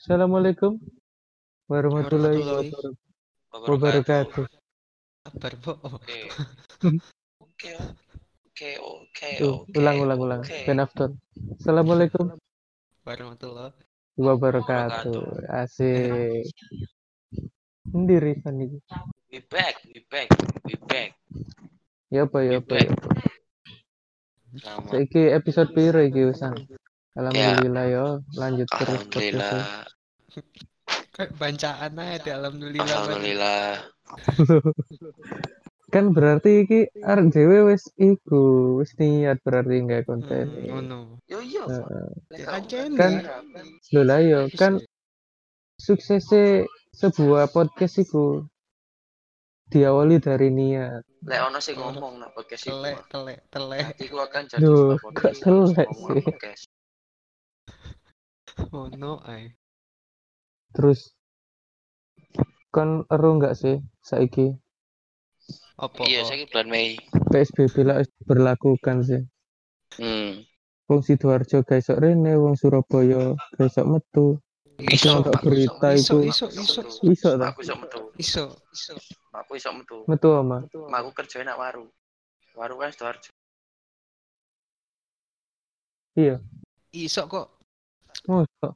Assalamualaikum 0.00 0.80
warahmatullahi 1.68 2.40
Warahmatullahi 2.40 2.72
wabarakatuh. 3.52 4.48
Kabar. 5.28 5.52
Oke. 5.92 6.20
Oke. 7.44 7.72
Oke, 8.64 8.70
oke, 8.80 9.76
ulang, 9.76 10.00
ulang, 10.00 10.20
ulang. 10.24 10.40
oke. 10.40 10.56
Ben. 10.64 10.80
Assalamualaikum 11.60 12.32
Warahmatullahi 13.04 13.76
wabarakatuh. 14.16 15.52
Asik. 15.52 16.48
Endi 17.92 18.16
Rifan 18.16 18.56
iki? 18.56 18.80
We 19.28 19.44
back, 19.52 19.84
we 19.84 20.00
back, 20.08 20.32
we 20.64 20.80
back. 20.88 21.12
Ya 22.08 22.24
apa 22.24 22.40
ya 22.40 22.64
apa 22.64 22.72
ya. 22.72 22.88
apa. 24.64 24.96
Saiki 24.96 25.28
episode 25.28 25.76
piro 25.76 26.00
iki 26.00 26.24
Usan? 26.24 26.56
Alhamdulillah 27.18 27.84
yo, 27.90 28.06
lanjut 28.38 28.68
terus. 28.70 29.02
Alhamdulillah. 29.02 29.86
Kayak 31.10 31.30
bancaan 31.36 31.92
aja 31.98 32.16
deh, 32.22 32.32
alhamdulillah. 32.38 32.86
Alhamdulillah. 32.86 33.66
Kan 35.94 36.14
berarti 36.14 36.62
iki 36.62 36.86
arek 37.02 37.34
dhewe 37.34 37.74
wis 37.74 37.90
iku, 37.98 38.78
wis 38.78 38.94
niat 38.94 39.42
berarti 39.42 39.82
nggak 39.82 40.06
konten. 40.06 40.46
Hmm, 40.46 40.66
ngono. 40.70 40.98
Yo 41.26 41.42
yo. 41.42 41.66
Ya, 42.30 42.62
Kan- 42.94 43.26
Harapan. 43.26 43.66
Lho 43.90 44.02
lah 44.06 44.22
yo, 44.22 44.46
kan 44.54 44.78
suksesnya 45.82 46.62
sebuah 46.94 47.50
podcast 47.50 47.98
iku 48.06 48.46
diawali 49.66 50.22
dari 50.22 50.54
niat. 50.54 51.02
Lek 51.26 51.40
ono 51.42 51.58
sing 51.58 51.74
ngomong 51.74 52.22
nak 52.22 52.38
podcast 52.38 52.70
iku. 52.70 52.78
telek, 52.78 52.98
telek, 53.10 53.38
telek. 53.50 53.82
Nanti 53.90 54.06
akan 54.14 54.42
jadi 54.46 54.62
Duh, 54.62 54.94
podcast. 55.02 55.38
telek 55.42 55.88
sih? 55.90 56.22
Podcast. 58.60 58.72
Ngono 58.72 59.12
ay. 59.24 59.42
Terus 60.76 61.00
kan 62.70 63.02
eru 63.10 63.30
nggak 63.40 63.58
sih 63.58 63.82
saiki 63.98 64.54
Apa? 65.80 66.04
Iya, 66.04 66.28
saya 66.28 66.44
bulan 66.52 66.68
Mei. 66.68 67.00
PSBB 67.32 67.88
lah 67.88 68.04
wis 68.04 68.12
berlakukan 68.28 69.00
sih. 69.00 69.24
Hmm. 69.96 70.44
Wong 70.92 71.00
Sidoarjo 71.00 71.64
iso 71.64 71.96
rene, 71.96 72.36
wong 72.36 72.52
Surabaya 72.52 73.32
iso 73.56 73.82
metu. 73.88 74.36
Iso, 74.76 75.24
Nonton 75.24 75.40
berita 75.40 75.96
iso, 75.96 76.20
itu 76.20 76.28
iso, 76.28 76.46
iso, 76.52 76.80
iso? 77.00 77.28
Aku 77.32 77.64
iso 77.64 77.74
metu. 77.80 78.00
iso. 78.20 78.44
Iso. 78.76 78.92
Aku 79.32 79.56
iso 79.56 79.72
metu. 79.72 80.04
Metu 80.04 80.28
ama. 80.36 80.68
Aku 80.68 81.16
kerjain 81.16 81.48
nak 81.48 81.56
waru. 81.56 81.88
Waru 82.52 82.76
kan 82.76 82.92
Sidoarjo. 82.92 83.32
Iya. 86.12 86.44
Iso 86.92 87.24
kok. 87.24 87.59
Mosok. 88.28 88.74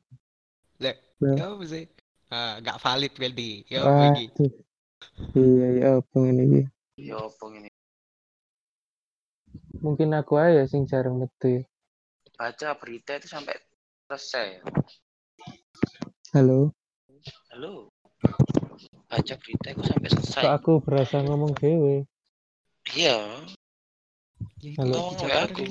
Lek, 0.80 0.96
Ya. 1.20 1.32
ya 1.36 1.44
apa 1.52 1.64
sih? 1.68 1.84
Ah, 2.32 2.58
gak 2.64 2.80
valid 2.80 3.12
berarti. 3.14 3.50
Ya 3.68 3.84
apa 3.84 4.02
lagi? 4.10 4.26
Iya 5.36 5.66
iya 5.76 5.88
apa 6.00 6.16
ini 6.24 6.42
iki? 6.48 6.62
Yo 7.04 7.28
apa 7.28 7.44
ini? 7.52 7.70
Mungkin 9.84 10.16
aku 10.16 10.40
aja 10.40 10.64
sing 10.64 10.88
jarang 10.88 11.20
metu 11.20 11.60
ya. 11.60 11.62
Baca 12.34 12.68
berita 12.80 13.14
itu 13.20 13.28
sampai 13.28 13.54
selesai. 14.08 14.64
Halo. 16.34 16.72
Halo. 17.52 17.92
Baca 19.06 19.34
berita 19.38 19.66
itu 19.70 19.82
sampai 19.86 20.08
selesai. 20.10 20.42
Kok 20.42 20.54
aku 20.58 20.72
berasa 20.82 21.22
ngomong 21.22 21.52
dewe. 21.54 22.08
Iya. 22.96 23.46
Ya, 24.64 24.70
Halo. 24.82 25.14
Ngomong 25.14 25.30
aku. 25.30 25.62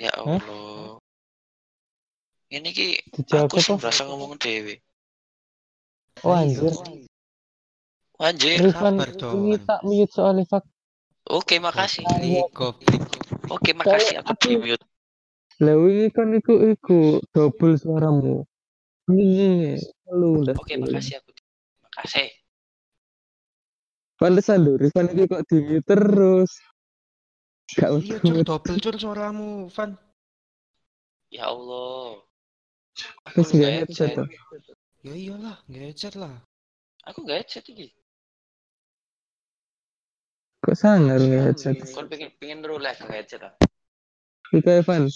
Ya 0.00 0.12
Allah. 0.16 0.96
Ini 2.46 2.68
ki 2.70 2.88
aku 3.34 3.58
sih 3.58 3.74
apa? 3.74 3.82
berasa 3.90 4.06
ngomong 4.06 4.38
dewe. 4.38 4.78
Oh 6.22 6.30
anjir. 6.30 6.70
Anjir. 8.22 8.56
Rifan 8.62 8.94
kabar 8.96 9.10
dong. 9.18 9.34
ini 9.50 9.56
tak 9.66 9.80
mute 9.82 10.12
soalnya 10.14 10.46
fak. 10.46 10.64
Oke, 11.26 11.58
makasih. 11.58 12.06
Ini. 12.06 12.46
Oke, 13.50 13.70
makasih 13.74 14.22
aku 14.22 14.32
di 14.46 14.54
mute. 14.62 14.86
Lah 15.58 15.74
wingi 15.74 16.06
kan 16.14 16.30
iku 16.38 16.54
iku 16.70 17.18
double 17.34 17.74
suaramu. 17.74 18.46
Ini 19.10 19.74
lu 20.14 20.46
udah. 20.46 20.54
Oke, 20.54 20.78
makasih 20.78 21.18
aku. 21.18 21.34
Makasih. 21.82 22.30
Pantesan 24.16 24.64
lho, 24.64 24.80
Rifan 24.80 25.12
iki 25.12 25.26
kok 25.26 25.44
di 25.50 25.58
mute 25.66 25.84
terus. 25.84 26.50
Gak 27.74 27.90
Iya, 27.98 28.22
cur, 28.22 28.46
double 28.46 28.78
cur 28.78 28.94
suaramu, 28.94 29.66
Van. 29.74 29.98
Ya 31.34 31.50
Allah. 31.50 32.22
Aku 33.28 33.44
Terus 33.44 33.50
nggak 33.52 33.60
nggak 33.60 33.72
headset 33.84 34.08
headset. 34.08 34.16
toh? 34.16 34.28
Ya 35.04 35.14
iyalah, 35.14 35.56
gadget 35.68 36.14
lah. 36.16 36.34
Aku 37.04 37.18
nggak 37.22 37.38
headset 37.44 37.64
iki. 37.68 37.92
Kok 40.64 40.76
sangar 40.76 41.20
nggak 41.20 41.42
headset? 41.52 41.76
Kon 41.92 42.08
pengen 42.08 42.32
pengen 42.40 42.64
rolek 42.64 42.96
nggak 42.96 43.18
headset 43.20 43.42
ah. 43.44 43.54
Iku 44.54 44.68
Evan, 44.70 45.10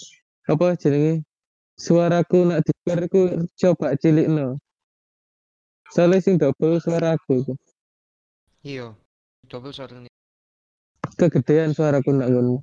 apa 0.45 0.65
jenenge? 0.77 1.25
Suaraku 1.81 2.45
nak 2.45 2.61
diker 2.61 2.99
iku 3.09 3.21
coba 3.57 3.97
cilik 3.97 4.29
no. 4.29 4.61
Soalnya 5.89 6.21
sing 6.21 6.37
double 6.37 6.77
suaraku 6.77 7.41
iku. 7.41 7.53
Iya, 8.61 8.93
double 9.49 9.73
suaranya. 9.73 10.11
Kegedean 11.17 11.73
suaraku 11.73 12.13
nak 12.13 12.29
ngono. 12.29 12.61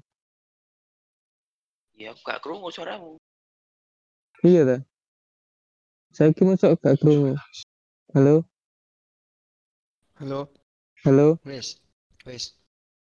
Ya, 1.99 2.15
aku 2.15 2.23
gak 2.23 2.39
kerungu 2.47 2.71
suaramu. 2.71 3.19
Iya 4.47 4.63
ta? 4.63 4.77
Saya 6.19 6.35
kira 6.35 6.51
masuk 6.51 6.75
gak 6.83 6.99
krungu. 6.99 7.39
Halo? 8.11 8.43
Halo, 10.19 10.51
Halo? 11.07 11.39
wes, 11.47 11.79
wes, 12.27 12.59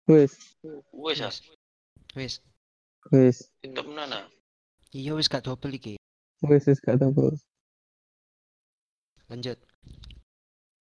Wes, 0.09 0.33
Wes 0.89 1.21
ah. 1.21 1.29
wes, 1.29 1.37
wes. 2.17 2.41
wes. 3.13 3.37
Pintu 3.61 3.85
mana? 3.85 4.25
Iya 4.89 5.13
wes 5.13 5.29
gak 5.29 5.45
double 5.45 5.77
iki. 5.77 6.01
Wes 6.41 6.65
wes 6.65 6.81
gak 6.81 6.97
tau. 6.97 7.13
Lanjut. 9.29 9.61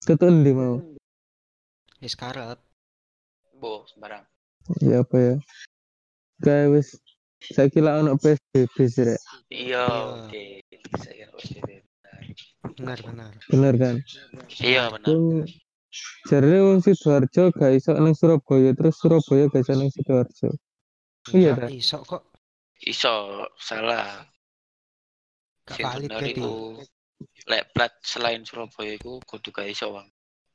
Ketun 0.02 0.42
di 0.42 0.50
mau. 0.50 0.82
Wes 2.02 2.18
karep. 2.18 2.58
Bo, 3.62 3.86
sembarang. 3.86 4.26
Ya 4.82 5.06
apa 5.06 5.16
ya? 5.22 5.34
Kayak 6.42 6.66
wes 6.74 6.98
saya 7.54 7.70
kira 7.70 8.02
ono 8.02 8.18
PSBB 8.18 8.74
sih 8.90 9.06
rek. 9.06 9.22
Iya, 9.54 9.86
Iya. 9.86 9.86
oke. 10.26 10.42
Saya 10.98 11.14
kira 11.14 11.30
PSBB. 11.38 11.78
Benar, 12.62 12.98
benar. 13.02 13.32
Bener 13.46 13.74
kan? 13.78 13.96
Iya, 14.58 14.91
benar. 14.91 15.06
Wong 15.14 15.46
jarene 16.28 16.58
wong 16.60 16.78
Sidoarjo 16.84 17.54
gak 17.54 17.72
iso 17.78 17.96
nang 17.96 18.12
Surabaya 18.12 18.74
terus 18.74 18.98
Surabaya 18.98 19.46
gak 19.48 19.62
iso 19.62 19.72
nang 19.78 19.91
Sidoarjo. 19.94 20.48
Iya, 21.32 21.54
ta? 21.54 21.66
Iso 21.70 22.02
kok. 22.02 22.22
Iso, 22.82 23.47
salah. 23.58 24.26
Gak 25.66 25.78
valid 25.78 26.10
iku 26.34 26.82
lek 27.48 27.70
plat 27.72 27.92
selain 28.02 28.42
Surabaya 28.42 28.98
iku 28.98 29.22
kudu 29.22 29.54
gak 29.54 29.70
iso, 29.70 29.94
Bang. 29.94 30.08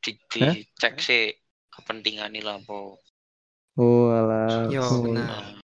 Di, 0.03 0.19
dicek 0.27 0.99
sih 0.99 1.31
kepentingan 1.71 2.35
lampu. 2.43 2.99
Oh 3.79 4.05
alah. 4.11 4.69
Yo, 4.69 4.83
Hmm. 4.83 5.03
benar. 5.07 5.62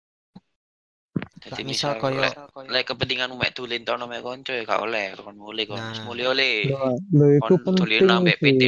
Jadi 1.46 1.62
Lah, 1.62 1.68
misal 1.70 1.92
koyo- 2.02 2.18
lek 2.18 2.34
lek 2.66 2.84
kepentingan 2.90 3.30
mek 3.38 3.54
tulin 3.54 3.86
tono 3.86 4.10
mek 4.10 4.18
konco 4.18 4.50
ya 4.50 4.66
gak 4.66 4.82
oleh 4.82 5.14
kon 5.14 5.38
mulai 5.38 5.62
kon. 5.70 5.78
Nah. 5.78 6.02
Mulai 6.02 6.26
oleh. 6.26 6.54
Kon 7.38 7.62
tulin 7.78 8.02
penting 8.02 8.10
ambek 8.10 8.36
PT. 8.42 8.62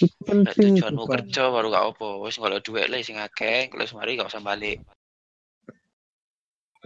Iku 0.00 0.32
Lek 0.32 0.56
penting 0.56 0.80
tujuanmu 0.80 1.04
kerja 1.04 1.42
baru 1.52 1.68
gak 1.68 1.86
apa. 1.92 2.08
Wis 2.24 2.40
golek 2.40 2.64
dhuwit 2.64 2.88
le 2.88 3.04
sing 3.04 3.20
akeh, 3.20 3.68
kalau 3.68 3.84
semari 3.84 4.16
gak 4.16 4.32
usah 4.32 4.40
balik. 4.40 4.80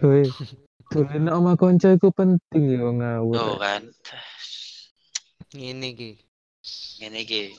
Woi, 0.03 0.27
tulen 0.91 1.31
sama 1.31 1.55
konco 1.55 1.87
iku 1.95 2.11
penting 2.11 2.63
ya 2.75 2.83
ngawur. 2.91 3.35
Tuh 3.39 3.55
kan. 3.55 3.81
Ngene 5.55 5.95
iki. 5.95 6.11
Ngene 6.99 7.19
iki. 7.23 7.55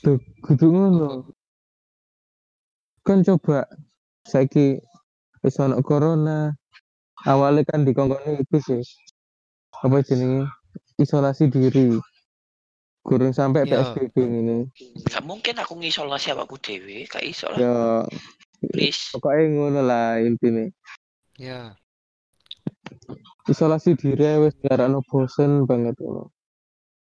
Tuh, 0.00 0.16
kudu 0.40 0.72
ngono. 0.72 1.28
Kan 3.04 3.20
coba 3.20 3.68
saiki 4.24 4.80
wis 5.44 5.60
ono 5.60 5.78
corona. 5.84 6.56
Awalnya 7.28 7.68
kan 7.68 7.84
dikongkoni 7.84 8.40
iku 8.40 8.58
sih. 8.60 8.80
Apa 9.84 10.00
jenenge? 10.00 10.48
Isolasi 10.96 11.52
diri. 11.52 12.00
Kurang 13.04 13.36
sampai 13.36 13.68
Yo. 13.68 13.76
PSBB 13.76 14.16
ini. 14.24 14.58
Gak 15.04 15.24
mungkin 15.28 15.60
aku 15.60 15.76
ngisolasi 15.76 16.32
awakku 16.32 16.56
dhewe, 16.56 17.04
gak 17.04 17.20
iso 17.20 17.52
lah. 17.52 17.60
Ya, 17.60 17.76
Please. 18.72 19.12
pokoknya 19.12 19.44
ngono 19.52 19.80
lah 19.84 20.24
intinya. 20.24 20.64
Ya, 21.36 21.76
Isolasi 23.44 23.92
diri 23.92 24.40
wis 24.40 24.56
diarano 24.56 25.04
bosen 25.04 25.68
banget 25.68 26.00
ngono. 26.00 26.32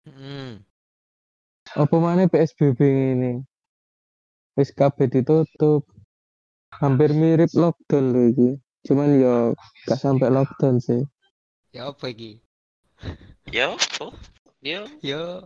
hmm. 0.04 0.60
Apa 1.80 1.95
mana 2.04 2.28
PSBB 2.28 2.80
ini? 3.16 3.40
Wis 4.60 4.75
kabeh 4.75 5.07
ditutup. 5.07 5.88
Hampir 6.81 7.13
mirip 7.13 7.51
lockdown 7.53 8.05
lho 8.13 8.21
iki. 8.31 8.49
Cuman 8.87 9.19
yo 9.19 9.53
gak 9.85 9.99
sampai 10.01 10.33
lockdown 10.33 10.81
sih. 10.81 11.03
Ya 11.73 11.89
apa 11.89 12.09
iki? 12.09 12.39
Yo, 13.49 13.75
oh, 14.01 14.13
yo. 14.61 14.87
Yo. 15.01 15.45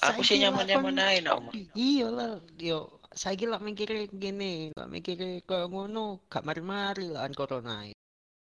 Aku 0.00 0.24
sih 0.24 0.40
nyaman-nyaman 0.40 0.96
ae 0.98 1.20
nak 1.20 1.36
omah. 1.44 1.52
Iya 1.76 2.08
lah, 2.08 2.40
yo 2.56 2.96
saiki 3.12 3.44
lah 3.44 3.60
mikire 3.60 4.08
gini, 4.08 4.72
lah 4.72 4.88
mikire 4.88 5.44
koyo 5.44 5.68
ngono, 5.68 6.24
gak 6.32 6.48
mari-mari 6.48 7.12
lah 7.12 7.28
corona. 7.36 7.84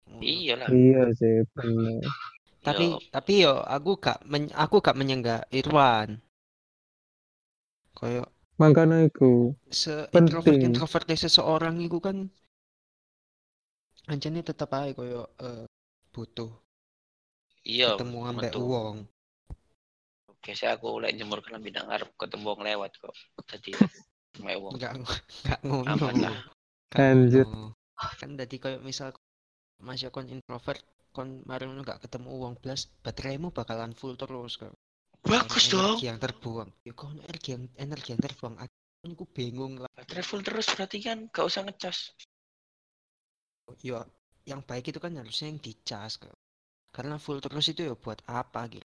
Ngono. 0.07 0.23
Iya 0.23 0.55
lah. 0.63 0.69
Iya 0.71 1.03
sih, 1.19 1.43
bener. 1.59 2.07
Tapi 2.61 2.87
Yo. 2.93 3.01
tapi 3.11 3.33
yo 3.43 3.55
aku 3.67 3.99
gak 3.99 4.23
men- 4.29 4.55
aku 4.55 4.79
gak 4.79 4.95
menyenggak 4.95 5.49
Irwan. 5.51 6.23
Koyo 7.99 8.23
Makanya 8.61 8.99
iku 9.09 9.31
se 9.81 9.95
Penting. 10.15 10.31
introvert 10.31 10.59
introvertnya 10.69 11.17
seseorang 11.25 11.77
itu 11.87 11.99
kan 12.07 12.17
anjane 14.13 14.41
tetep 14.49 14.71
aja 14.79 14.93
koyo 14.99 15.21
eh, 15.47 15.65
butuh 16.13 16.51
Iya, 17.73 17.91
ketemu 17.97 18.19
ambek 18.31 18.53
metu. 18.53 18.61
wong. 18.71 18.97
Biasa 20.45 20.65
aku 20.75 20.89
lek 21.03 21.13
jemur 21.19 21.39
kelambi 21.45 21.71
nang 21.73 21.87
ngarep 21.89 22.11
ketemu 22.21 22.45
wong 22.51 22.61
lewat 22.69 22.93
kok. 23.03 23.15
Dadi 23.49 23.73
mek 24.45 24.57
wong. 24.63 24.75
Enggak 24.77 24.93
enggak 24.97 25.61
ngono. 25.67 25.91
Aman 25.93 26.17
lah. 26.25 26.37
Ngono. 27.33 27.65
Kan 28.21 28.31
dadi 28.41 28.57
koyo 28.63 28.79
misal 28.89 29.09
masih 29.89 30.09
kon 30.15 30.27
introvert 30.35 30.83
kon 31.17 31.29
mari 31.49 31.65
ngono 31.67 31.83
gak 31.91 32.01
ketemu 32.05 32.31
wong 32.43 32.55
blas 32.63 32.81
bateraimu 33.05 33.49
bakalan 33.59 33.93
full 33.99 34.15
terus 34.21 34.53
kok. 34.61 34.75
Bagus 35.21 35.69
Ono 35.71 35.73
dong. 35.73 35.97
Energi 36.01 36.07
yang 36.09 36.21
terbuang. 36.21 36.71
Ya 36.85 36.93
kok 36.97 37.07
ono 37.13 37.21
energi 37.29 37.49
yang 37.53 37.65
energi 37.77 38.09
yang 38.17 38.23
terbuang. 38.25 38.55
Aku 38.61 39.25
bingung 39.33 39.81
lah. 39.81 39.91
Baterai 39.93 40.25
full 40.25 40.43
terus 40.45 40.67
berarti 40.73 40.99
kan 41.01 41.29
gak 41.29 41.45
usah 41.45 41.63
ngecas. 41.65 41.99
Yo 43.85 44.03
yang 44.49 44.65
baik 44.65 44.91
itu 44.91 44.99
kan 44.99 45.13
harusnya 45.15 45.53
yang 45.53 45.61
dicas. 45.61 46.17
Karena 46.91 47.17
full 47.21 47.39
terus 47.39 47.71
itu 47.71 47.87
ya 47.87 47.95
buat 47.95 48.19
apa 48.27 48.67
gitu. 48.73 48.87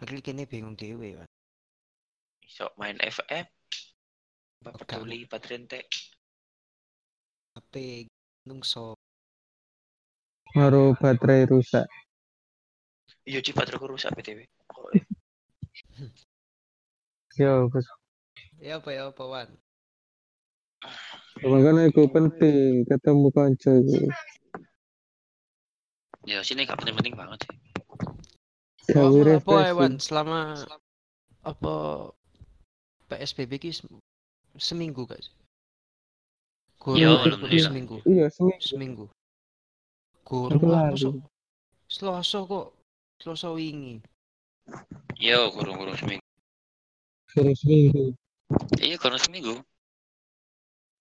Akhirnya 0.00 0.20
kini 0.24 0.44
bingung 0.44 0.76
dewe 0.76 1.20
kan. 1.20 1.28
Iso 2.44 2.72
main 2.76 2.98
FM. 3.00 3.46
Oke. 4.66 4.82
peduli 4.82 5.28
baterai 5.28 5.62
entek. 5.62 5.86
HP 7.54 8.04
nungso. 8.48 8.98
ngaruh 10.56 10.96
baterai 10.96 11.44
rusak. 11.44 11.84
Iya, 13.26 13.42
Ci 13.42 13.50
bateraiku 13.52 13.90
rusak 13.90 14.14
BTW. 14.14 14.46
Yo, 17.36 17.68
bos. 17.68 17.86
Ya 18.60 18.80
apa 18.80 18.88
ya 18.92 19.12
apa 19.12 19.24
wan. 19.24 19.48
Makanya 21.44 21.88
iku 21.92 22.08
penting 22.08 22.84
ketemu 22.88 23.28
kanca 23.32 23.70
iku. 23.76 24.08
Ya 26.26 26.40
sini 26.42 26.66
gak 26.66 26.80
penting-penting 26.80 27.14
banget 27.14 27.44
sih. 27.46 27.56
Gawe 28.92 29.36
Apa 29.36 29.36
apa 29.40 29.54
ya 29.68 29.72
wan 29.76 29.94
selama 30.00 30.64
apa 31.44 31.74
PSBB 33.06 33.52
ki 33.62 33.70
sem- 33.70 34.02
seminggu 34.56 35.04
gak 35.06 35.20
sih? 35.22 35.34
Alhamdulillah. 36.86 37.66
seminggu. 37.66 37.96
Iya, 38.06 38.26
seminggu. 38.30 38.62
Seminggu. 38.62 39.04
Guru 40.22 40.58
masuk. 40.62 41.18
Selasa 41.90 42.42
kok. 42.46 42.74
Selasa 43.18 43.50
wingi. 43.54 44.02
Yo, 45.16 45.48
kurung-kurung 45.54 45.94
seminggu. 45.94 46.26
Suruh 47.30 47.54
seminggu. 47.54 48.04
Iya, 48.82 48.96
kurang 48.98 49.22
seminggu. 49.22 49.62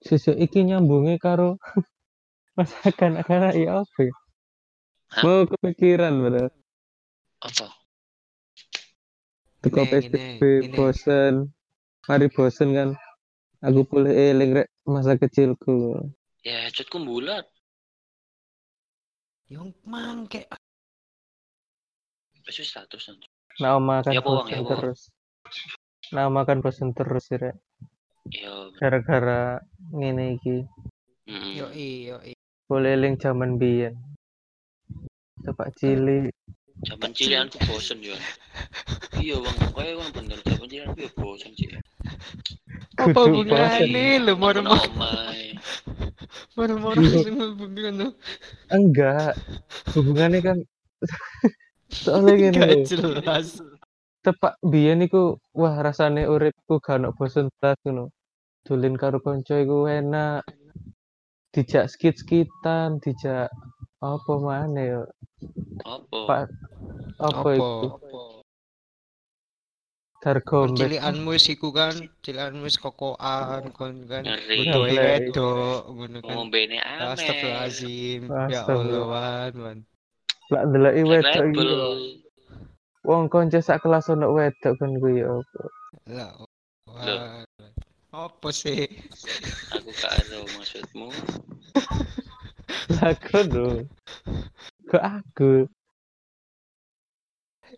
Sesuk 0.06 0.38
iki 0.38 0.62
nyambungnya 0.62 1.18
karo 1.18 1.58
masakan 2.58 3.26
karena 3.26 3.50
ya 3.58 3.82
apa 3.82 4.00
ya? 4.06 4.14
Mau 5.26 5.50
kepikiran 5.50 6.14
bener. 6.22 6.50
Apa? 7.42 7.68
Teko 9.66 9.82
Ngene, 9.82 9.90
PSBB 9.90 10.42
bosen. 10.78 11.50
Mari 12.06 12.28
bosen 12.30 12.70
kan. 12.78 12.90
Aku 13.66 13.82
boleh 13.82 14.14
eling 14.14 14.62
rek 14.62 14.70
masa 14.86 15.18
kecilku. 15.18 15.98
Ya, 16.46 16.70
cutku 16.70 17.02
bulat. 17.02 17.50
Yang 19.50 19.74
mangke 19.86 20.46
Besok 22.46 22.62
status 22.62 23.10
nanti. 23.10 23.35
Nah, 23.56 23.80
makan 23.80 24.13
Ya, 24.13 24.22
bosen 24.22 24.60
ya, 24.60 24.68
terus. 24.68 25.00
Nah, 26.12 26.28
makan 26.28 26.60
bosen 26.60 26.92
terus 26.92 27.24
sih 27.31 27.40
rek. 27.40 27.56
Yo, 28.28 28.75
Gara-gara 28.75 29.63
ngene 29.96 30.36
iki. 30.36 30.66
mm, 31.30 31.52
yo 31.56 31.68
yo 31.72 32.18
Boleh 32.68 32.98
eling 32.98 33.16
zaman 33.22 33.56
biyen. 33.56 33.96
Coba 35.46 35.69
cilik. 35.78 36.34
zaman 36.86 37.12
cilianku 37.16 37.57
bosen 37.69 38.04
yo. 38.04 38.18
Iya, 39.16 39.40
Bang. 39.40 39.58
Kayak 39.72 39.96
Bang 40.04 40.10
bener 40.12 40.38
zaman 40.44 40.68
cilianku 40.68 41.00
ya 41.00 41.12
bosen 41.16 41.51
sih. 41.56 41.69
Apa 43.00 43.19
hubungannya 43.24 43.88
lu 46.96 47.04
Iya. 47.08 47.19
sing 47.24 47.36
hubungan 47.40 48.12
Enggak. 48.72 49.36
Hubungannya 49.96 50.40
kan 50.44 50.58
soalnya 51.92 52.34
gini 52.42 52.60
Gak 52.60 52.76
jelas. 52.90 53.62
Tepak 54.26 54.58
biyen 54.66 55.06
iku 55.06 55.38
wah 55.54 55.78
rasane 55.86 56.26
uripku 56.26 56.82
gak 56.82 56.98
ono 56.98 57.14
bosen 57.14 57.50
blas 57.62 57.78
ngono. 57.86 58.10
Dolen 58.66 58.98
karo 58.98 59.22
kanca 59.22 59.62
iku 59.62 59.86
enak. 59.86 60.42
Dijak 61.54 61.88
skit-skitan, 61.88 63.00
dijak 63.00 63.48
apa 64.02 64.34
mana 64.42 64.82
ya? 64.82 65.02
Apa? 65.86 66.20
Pak 66.28 66.42
apa 67.22 67.40
Apa? 67.40 67.50
iku? 67.54 67.72
Dargombes. 70.26 70.82
Cilianmu 70.82 71.38
wis 71.38 71.46
iku 71.54 71.70
kan, 71.70 71.94
cilianmu 72.26 72.66
wis 72.66 72.82
kokoan 72.82 73.70
kon 73.78 74.10
kan. 74.10 74.26
Ngeri. 74.26 74.74
Wedok 74.74 75.86
ngono 75.86 76.18
kan. 76.26 76.34
Ngombene 76.34 76.82
amer. 76.82 77.14
Astagfirullahaladzim. 77.14 78.22
Ya. 78.50 78.66
Allah, 78.66 79.04
wan, 79.06 79.54
wan. 79.62 79.78
Lak 80.54 80.64
ndeloki 80.70 81.02
wedok 81.10 81.46
iki. 81.50 81.68
Wong 83.06 83.30
kanca 83.30 83.60
sak 83.62 83.82
kelas 83.82 84.10
ono 84.10 84.34
wedok 84.34 84.74
kan 84.78 84.92
kuwi 85.02 85.22
ya 85.22 85.30
apa? 85.30 85.62
Lah, 86.10 86.32
wan. 86.90 87.46
Apa 88.14 88.50
sih? 88.54 88.88
Aku 89.76 89.90
gak 90.00 90.14
ada 90.22 90.46
maksudmu. 90.56 91.10
Lah 92.96 93.14
kono. 93.28 93.84
Kok 94.88 95.04
aku? 95.04 95.68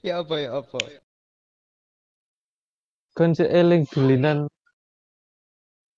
Ya 0.06 0.22
apa 0.22 0.36
ya 0.38 0.60
apa? 0.62 0.80
Kon 3.18 3.34
sik 3.34 3.50
eling 3.50 3.88
dulinan 3.90 4.46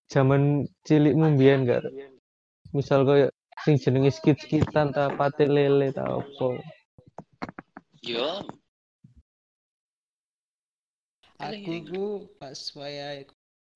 zaman 0.07 0.69
cilikmu 0.87 1.35
mbiyen 1.35 1.67
gak? 1.67 1.83
Misal 2.71 3.03
koyo 3.03 3.33
sing 3.63 3.75
jenenge 3.81 4.11
skit-skitan 4.15 4.95
ta 4.95 5.11
pate 5.17 5.45
lele 5.45 5.91
ta 5.91 6.03
apa? 6.07 6.49
Yo, 7.99 8.47
Aku 11.39 11.71
ku 11.87 12.03
pas 12.35 12.59
waya 12.75 13.23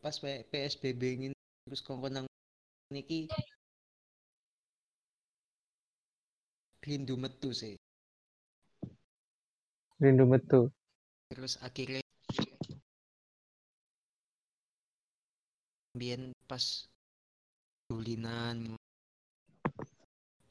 pas 0.04 0.20
waya 0.20 0.44
PSBB 0.52 1.02
ngene 1.16 1.38
terus 1.64 1.80
kongkon 1.80 2.12
nang 2.12 2.28
niki 2.92 3.32
rindu 6.84 7.16
metu 7.16 7.56
sih. 7.56 7.80
Rindu 10.04 10.28
metu. 10.28 10.68
Terus 11.32 11.56
akhirnya 11.64 12.04
Biyen 15.96 16.36
pas 16.52 16.84
dulinan 17.88 18.76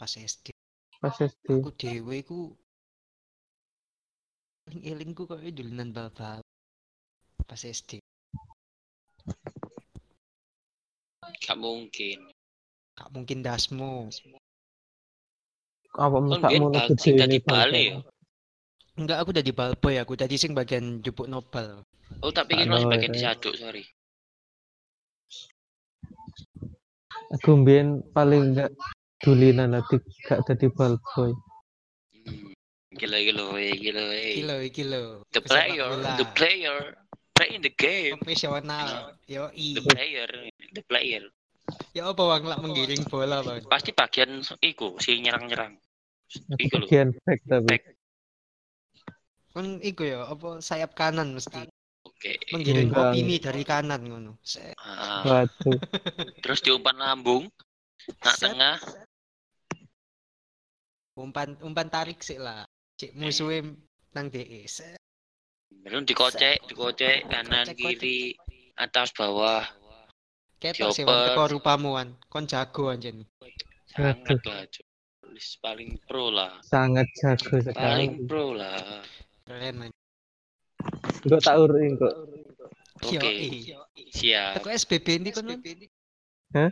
pas 0.02 0.18
SD 0.18 0.50
Pas 0.98 1.14
SD. 1.14 1.62
aku 1.62 1.70
dhewe 1.78 2.18
ku 2.26 2.58
elingku 4.82 5.30
kok 5.30 5.38
dulinan 5.38 5.94
bal-bal 5.94 6.42
pas 7.46 7.62
SD 7.62 8.02
gak 11.22 11.54
mungkin. 11.54 12.34
gak 12.98 13.10
mungkin 13.14 13.46
dasmu 13.46 14.10
Apa 15.94 16.18
Kon 16.18 16.26
muka 16.34 16.48
biyen 16.50 16.62
mulut 16.66 16.82
bal- 16.82 16.98
sing 16.98 17.14
gede 17.14 17.22
dadi 17.22 17.38
ini 17.38 17.46
bale 17.46 17.80
ya. 17.94 17.98
enggak 18.98 19.18
aku 19.22 19.28
udah 19.38 19.44
di 19.46 19.54
balboy 19.54 19.94
aku 20.02 20.18
tadi 20.18 20.34
sing 20.34 20.50
bagian 20.50 20.98
jupuk 20.98 21.30
nopal 21.30 21.86
Oh, 22.26 22.34
tak 22.34 22.50
pikir 22.50 22.66
masih 22.66 22.90
bagian 22.90 23.10
Rek. 23.14 23.18
disaduk, 23.22 23.54
sorry. 23.54 23.82
Aku 27.38 27.50
mbiyen 27.58 28.02
paling 28.10 28.50
enggak 28.54 28.70
dulinan 29.22 29.72
nanti 29.72 29.96
gak 30.26 30.42
dadi 30.44 30.66
ballboy. 30.68 31.30
Hmm. 32.26 32.50
Gila 32.92 33.18
gila 33.22 33.44
we, 33.56 33.72
gila 33.78 34.02
we. 34.10 34.22
kilo 34.36 34.54
kilo 34.68 35.02
The 35.32 35.40
player, 35.40 35.88
the 36.20 36.26
player, 36.36 36.76
play 37.32 37.48
in 37.56 37.62
the 37.64 37.72
game. 37.72 38.20
profesional 38.20 39.16
yo 39.24 39.48
i 39.56 39.72
The 39.72 39.82
player, 39.88 40.28
the 40.74 40.82
player. 40.84 41.24
ya 41.96 42.12
apa 42.12 42.20
bang 42.20 42.44
lah 42.44 42.58
menggiring 42.60 43.00
bola 43.08 43.40
bang 43.40 43.64
Pasti 43.64 43.96
bagian 43.96 44.44
iku 44.60 45.00
si 45.00 45.16
nyerang-nyerang. 45.22 45.72
Aku 46.52 46.60
Iku 46.60 46.74
lho. 46.82 46.86
bagian 46.90 47.16
back 47.24 47.40
tapi. 47.48 47.66
Back. 47.70 47.82
Kon 49.52 49.66
iku 49.80 50.02
ya 50.04 50.28
apa 50.28 50.60
sayap 50.60 50.92
kanan 50.92 51.32
mesti 51.32 51.64
Oke. 52.04 52.36
menggiring 52.52 52.92
Enggak. 52.92 53.08
opini 53.14 53.36
dari 53.40 53.62
kanan 53.64 54.02
ngono. 54.04 54.36
Ah, 54.76 55.48
terus 56.44 56.60
diumpan 56.60 56.98
lambung. 56.98 57.48
Nak 58.20 58.36
tengah. 58.36 58.76
Umpan 61.12 61.60
umpan 61.60 61.92
tarik 61.92 62.24
sih 62.24 62.40
lah. 62.40 62.64
Cek 62.96 63.12
musuhnya 63.12 63.76
nang 64.16 64.32
DE. 64.32 64.64
Belum 65.84 66.08
dikocek, 66.08 66.64
dikocek 66.72 67.28
kanan 67.28 67.68
Kocek, 67.68 67.76
kocek. 67.76 68.00
kiri 68.00 68.18
atas 68.80 69.12
bawah. 69.12 69.64
Ketok 70.56 70.94
sih 70.94 71.04
wan 71.04 71.28
teko 71.28 71.44
rupamu 71.58 71.98
wan. 71.98 72.08
Kon 72.32 72.48
jago 72.48 72.88
anjen. 72.88 73.26
Sangat. 73.92 74.40
Lis 75.32 75.58
paling 75.60 76.00
pro 76.08 76.32
lah. 76.32 76.60
Sangat 76.64 77.08
jago 77.18 77.60
sekali. 77.60 77.76
Paling 77.76 78.12
pro 78.24 78.56
lah. 78.56 79.02
Keren. 79.44 79.92
Enggak 81.26 81.40
tak 81.44 81.56
uruin 81.60 81.98
kok. 81.98 82.14
Oke. 83.02 83.20
Yoi. 83.20 83.74
Siap. 84.16 84.62
Teko 84.62 84.68
SBB 84.70 85.06
ini 85.18 85.28
kon 85.34 85.50
Wan? 85.50 85.60
Hah? 86.56 86.70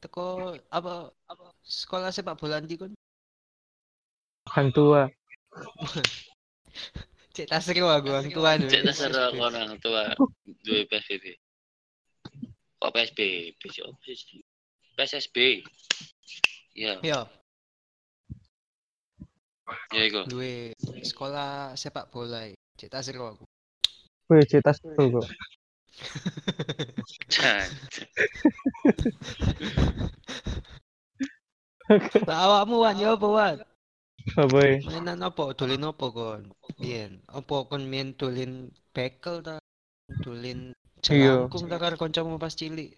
Teko 0.00 0.54
apa 0.70 1.10
apa 1.28 1.44
sekolah 1.66 2.14
sepak 2.14 2.38
bola 2.38 2.62
ndi 2.62 2.78
kon? 2.78 2.94
Hang 4.52 4.68
tua. 4.76 5.08
Cek 7.34 7.48
tak 7.50 7.62
seru 7.64 7.88
aku 7.88 8.12
orang 8.12 8.28
tua 8.30 8.60
dulu. 8.60 8.70
Cek 8.70 8.82
terserah 8.84 9.32
kono 9.32 9.56
orang 9.58 9.78
tua 9.80 10.12
duwe 10.62 10.84
PSBB. 10.86 11.34
Kok 12.78 12.92
PSBB 12.92 13.60
sih? 13.72 13.82
Apa 13.82 14.10
sih? 14.12 14.40
PSSB. 14.94 15.36
Ya, 16.74 16.98
ya 19.94 20.02
iku. 20.04 20.26
duwe 20.28 20.74
sekolah 21.02 21.74
sepak 21.78 22.12
bola. 22.12 22.50
Cek 22.76 22.90
tak 22.92 23.02
seru 23.02 23.24
aku. 23.24 23.44
Wih, 24.32 24.40
cetas 24.48 24.80
tuh 24.80 24.96
kok. 24.96 25.28
Jan. 27.28 27.68
Lah 32.24 32.38
awakmu 32.48 32.80
wan 32.80 32.96
yo 32.96 33.20
apa 33.20 33.28
wan? 33.28 33.56
Apa 34.42 34.58
ya? 34.64 34.76
Mainan 34.86 35.20
apa? 35.28 35.44
Dolin 35.58 35.84
apa 35.90 36.06
kon? 36.18 36.42
Biyen. 36.80 37.12
Apa 37.38 37.54
kon 37.68 37.82
main 37.92 38.08
dolin 38.20 38.52
bekel 38.94 39.36
ta? 39.46 39.54
Dolin 40.24 40.60
Iya. 41.12 41.34
jelangkung 41.48 41.64
ta 41.70 41.76
karo 41.82 41.96
kancamu 42.02 42.34
pas 42.42 42.54
cilik? 42.60 42.90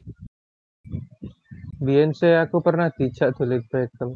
Biyen 1.84 2.10
sih 2.18 2.32
aku 2.44 2.56
pernah 2.66 2.88
dijak 2.96 3.30
dolit 3.36 3.62
bekel. 3.72 4.10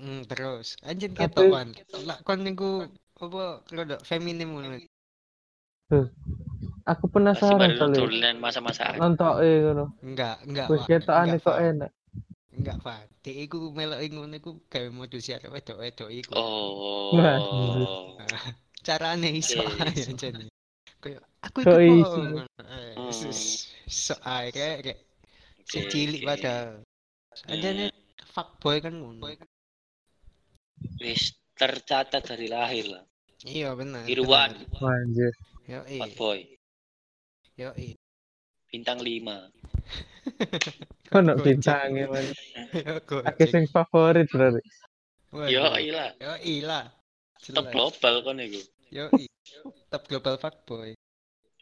Hmm, 0.00 0.20
terus 0.30 0.66
anjir 0.88 1.10
ketok 1.18 1.46
wan. 1.54 1.68
Lah 2.08 2.18
kon 2.26 2.38
niku 2.46 2.68
apa 3.24 3.42
rada 3.76 3.96
feminim 4.08 4.48
ngono. 4.52 4.76
Aku 6.92 7.04
Pasti 7.06 7.14
penasaran 7.14 7.72
kali. 7.78 7.98
turunan 7.98 8.36
masa-masa 8.44 8.84
Nontok 8.98 9.34
e 9.46 9.50
ngono. 9.64 9.84
Enggak, 10.06 10.36
enggak. 10.46 10.68
Wis 10.70 10.82
ketokane 10.90 11.36
kok 11.44 11.58
enak. 11.68 11.90
Enggak, 12.56 12.80
Pak. 12.80 13.00
Dek 13.20 13.36
iku 13.46 13.68
melok 13.76 14.00
ngono 14.08 14.34
iku 14.40 14.56
gawe 14.72 14.88
modus 14.88 15.28
ya 15.28 15.36
wedok-wedok 15.44 16.08
iku. 16.08 16.32
Oh. 16.32 18.16
Carane 18.86 19.28
iso 19.36 19.60
ae 19.60 19.92
anjene. 19.92 20.48
Kayak 21.02 21.22
aku 21.44 21.58
iku 21.62 21.76
iso? 21.76 22.20
Eh, 22.64 22.94
Hmm. 22.96 23.30
So 23.86 24.14
ae 24.24 24.50
kayak 24.50 24.76
kayak 24.82 25.00
si 25.68 25.78
Oke, 25.84 25.90
cilik 25.92 26.22
padahal. 26.24 26.82
Anjene 27.46 27.92
fuckboy 28.32 28.80
kan 28.80 28.96
ngono. 28.96 29.20
Wis 31.00 31.36
tercatat 31.56 32.24
dari 32.24 32.48
lahir 32.48 32.88
lah. 32.88 33.04
Iya 33.44 33.76
benar. 33.76 34.08
Irwan, 34.08 34.52
Anjir. 34.80 35.32
Yo 35.66 35.82
Pak 35.82 36.08
i, 36.08 36.14
Boy, 36.14 36.38
yo 37.58 37.74
bintang 38.70 39.02
5. 39.02 39.65
Ono 41.16 41.32
bintangnya. 41.38 42.10
Yo 42.74 42.98
Aku 43.22 43.42
sing 43.46 43.64
favorit 43.70 44.26
berarti. 44.30 44.62
Yo 45.50 45.64
iya 45.78 45.92
lah, 45.92 46.10
Yo 46.18 46.32
i 46.42 46.54
lah. 46.64 46.84
top 47.52 47.70
global 47.70 48.14
kan 48.26 48.42
iku. 48.42 48.60
Yo 48.90 49.06
i. 49.18 49.26
Top 49.90 50.04
global 50.10 50.34
fuckboy. 50.40 50.94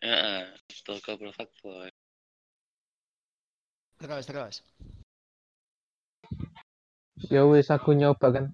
Heeh, 0.01 0.43
top 0.85 0.99
global 1.05 1.31
fuckboy. 1.37 1.89
Terus 4.01 4.25
terus. 4.27 4.57
Ya 7.31 7.47
wis 7.47 7.71
aku 7.71 7.95
nyoba 7.95 8.33
kan. 8.33 8.47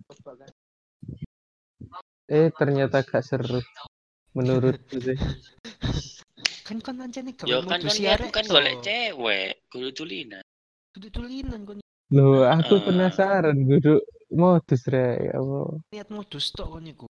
Eh 2.31 2.50
ternyata 2.55 3.03
gak 3.03 3.25
seru. 3.27 3.59
Menurutku 4.37 5.03
sih. 5.03 5.19
Kan 6.62 6.79
kon 6.79 7.03
anjene 7.03 7.35
gawe 7.35 7.50
Yo 7.50 7.67
kan 7.67 7.83
kan 7.83 8.31
kan 8.31 8.47
golek 8.47 8.79
cewek, 8.87 9.59
kudu 9.71 9.89
tulinan. 9.95 10.43
Kudu 10.91 11.09
tulinan 11.15 11.62
kon 11.62 11.79
Loh, 12.11 12.43
aku 12.43 12.83
Ah. 12.83 12.85
penasaran 12.91 13.55
kudu 13.55 14.03
modus 14.35 14.83
rek. 14.91 15.31
Ya 15.31 15.39
Allah. 15.39 15.79
niat 15.95 16.09
modus 16.11 16.50
tok 16.50 16.67
kon 16.67 16.91
iku. 16.91 17.07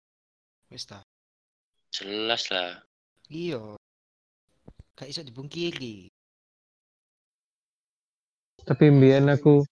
Wis 0.73 0.89
ta. 0.89 1.05
Jelas 1.93 2.49
lah. 2.49 2.81
Iya. 3.29 3.77
Gak 4.97 5.13
iso 5.13 5.21
dibungkiri. 5.21 6.09
Tapi 8.65 8.85
mbiyen 8.89 9.29
aku 9.29 9.63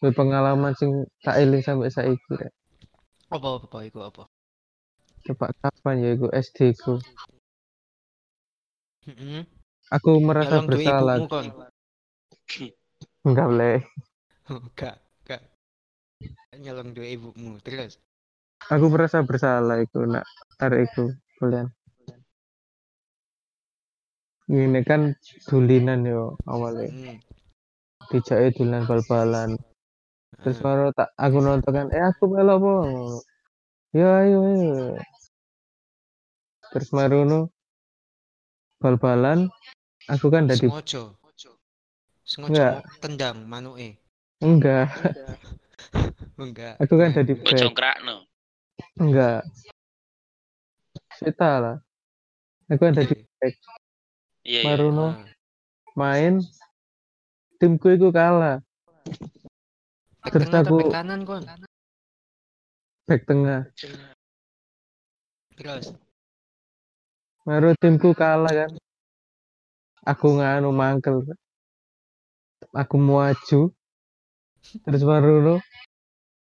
pengalaman 0.00 0.72
sing 0.74 1.04
tak 1.20 1.36
eling 1.36 1.60
sampai 1.60 1.92
saiki 1.92 2.32
rek. 2.40 2.52
Apa 3.28 3.60
apa, 3.60 3.64
apa 3.68 3.78
iku 3.84 4.00
apa? 4.08 4.24
Coba 5.22 5.52
kapan 5.60 6.00
ya 6.00 6.08
iku 6.16 6.26
SD 6.32 6.72
ku. 6.80 6.96
Heeh. 9.04 9.44
Aku 9.92 10.16
merasa 10.24 10.64
duit 10.64 10.80
bersalah. 10.80 11.20
ibumu 11.20 11.28
kon. 11.28 11.46
Enggak 13.22 13.46
boleh. 13.48 13.78
Gak, 14.78 14.96
gak. 15.24 15.40
Nyolong 16.58 16.92
duit 16.92 17.16
ibumu 17.16 17.56
terus. 17.62 17.96
Aku 18.68 18.90
merasa 18.92 19.24
bersalah 19.24 19.80
iku 19.80 20.04
nak 20.04 20.26
tarik 20.60 20.90
iku 20.90 21.14
bulan. 21.40 21.70
Ini 24.50 24.84
kan 24.84 25.16
dulinan 25.48 26.04
yo 26.04 26.36
awalnya. 26.44 26.90
Hmm. 26.90 27.18
Dijake 28.10 28.58
dulinan 28.58 28.84
bal-balan. 28.84 29.56
Terus 30.42 30.58
baru 30.60 30.90
tak 30.92 31.14
aku 31.16 31.38
nonton 31.38 31.72
kan, 31.72 31.88
eh 31.94 32.04
aku 32.04 32.28
melok 32.28 32.58
po. 32.60 32.74
Ya 33.94 34.26
ayo 34.26 34.38
ayo. 34.44 34.98
Terus 36.74 36.88
marono 36.92 37.48
bal-balan 38.82 39.48
aku 40.10 40.26
kan 40.28 40.50
dari 40.50 40.66
sengaja. 40.66 41.21
Sengaja 42.32 42.80
tendang 42.98 43.44
manuke. 43.44 44.00
enggak, 44.40 44.88
Enggak. 46.40 46.80
aku 46.80 46.94
kan 46.96 47.12
Kok 47.12 47.28
back. 47.44 47.60
jongkrakno. 47.60 48.16
Enggak. 48.96 49.44
Sita 51.12 51.52
lah. 51.60 51.76
Aku 52.66 52.80
kan 52.80 52.96
dari 52.96 53.12
back. 53.36 53.54
Iya, 54.42 54.58
iya. 54.58 54.60
Marono 54.64 55.12
Ah. 55.12 55.28
main 55.92 56.40
timku 57.60 57.92
itu 57.92 58.08
kalah 58.08 58.58
Back 60.18 60.32
Terus 60.32 60.46
tengah 60.48 60.62
atau 60.62 60.72
aku- 60.72 60.80
back 60.80 60.94
kanan 60.94 61.20
kon. 61.22 61.42
back 63.04 63.22
tengah. 63.22 63.60
Terus. 65.54 65.86
Baru 67.44 67.76
timku 67.76 68.10
kalah 68.12 68.50
kan. 68.50 68.70
Aku 70.02 70.34
nganu 70.34 70.72
mangkel. 70.72 71.22
Aku 72.72 72.96
maju. 72.96 73.60
Terus 74.62 75.02
baru 75.02 75.60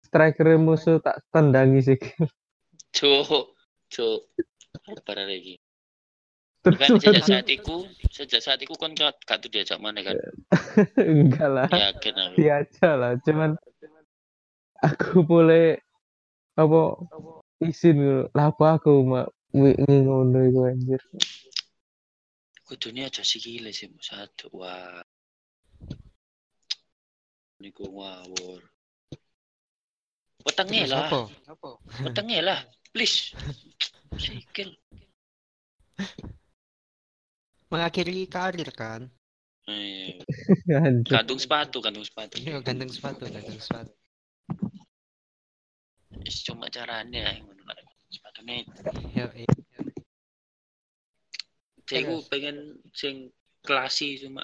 striker 0.06 0.60
musuh 0.60 1.00
tak 1.00 1.24
tendangi 1.32 1.82
sih. 1.82 2.00
Cuk, 2.92 3.56
cuk. 3.88 4.20
Sabar 4.84 5.24
lagi. 5.24 5.56
Terus 6.62 6.78
Kan 6.78 6.90
sejak 7.02 7.26
saat 7.26 7.48
itu, 7.50 7.76
sejak 8.14 8.42
saat 8.44 8.60
itu 8.62 8.78
kan 8.78 8.94
gak 8.94 9.18
gak 9.26 9.42
tuh 9.42 9.50
diajak 9.50 9.82
mana 9.82 10.06
kan? 10.06 10.14
enggak 11.02 11.50
lah. 11.50 11.68
Yakin 11.74 12.14
aku. 12.14 12.36
Dia 12.38 12.54
aja 12.62 12.90
lah. 12.94 13.12
Cuman 13.26 13.58
aku 14.78 15.26
boleh 15.26 15.82
apa 16.54 16.82
izin 17.66 17.98
dulu. 17.98 18.24
Lah 18.38 18.54
apa 18.54 18.66
aku 18.78 18.92
mak 19.10 19.28
ngono 19.58 20.40
iku 20.46 20.60
anjir. 20.70 21.02
Kudunya 22.62 23.10
aja 23.10 23.26
sikile 23.26 23.74
sih 23.74 23.90
satu. 23.98 24.54
Wah. 24.54 25.02
Niku 27.62 27.86
ngawur. 27.86 28.62
Wetenge 30.42 30.90
Terus 30.90 30.94
lah, 30.98 31.06
apa? 31.46 31.70
wetenge 32.02 32.40
lah. 32.42 32.60
Please. 32.90 33.38
Sikil. 34.18 34.74
Mengakhiri 37.70 38.26
karir 38.26 38.70
kan. 38.74 39.06
Eh, 39.70 40.18
Anjir. 40.74 41.22
gantung 41.22 41.38
sepatu, 41.38 41.78
gantung 41.80 42.02
sepatu. 42.02 42.42
Iya, 42.42 42.66
ganteng 42.66 42.90
sepatu, 42.90 43.30
ganteng 43.30 43.62
sepatu. 43.62 43.94
Is 46.26 46.42
cuma 46.42 46.68
caranya 46.74 47.38
yang 47.38 47.46
lah. 47.46 47.78
Sepatu 48.10 48.42
nih. 48.44 48.66
Yo, 49.14 49.30
iya. 49.38 49.48
Saya 51.86 52.18
pengen 52.28 52.82
sing 52.92 53.30
klasi 53.62 54.18
cuma 54.20 54.42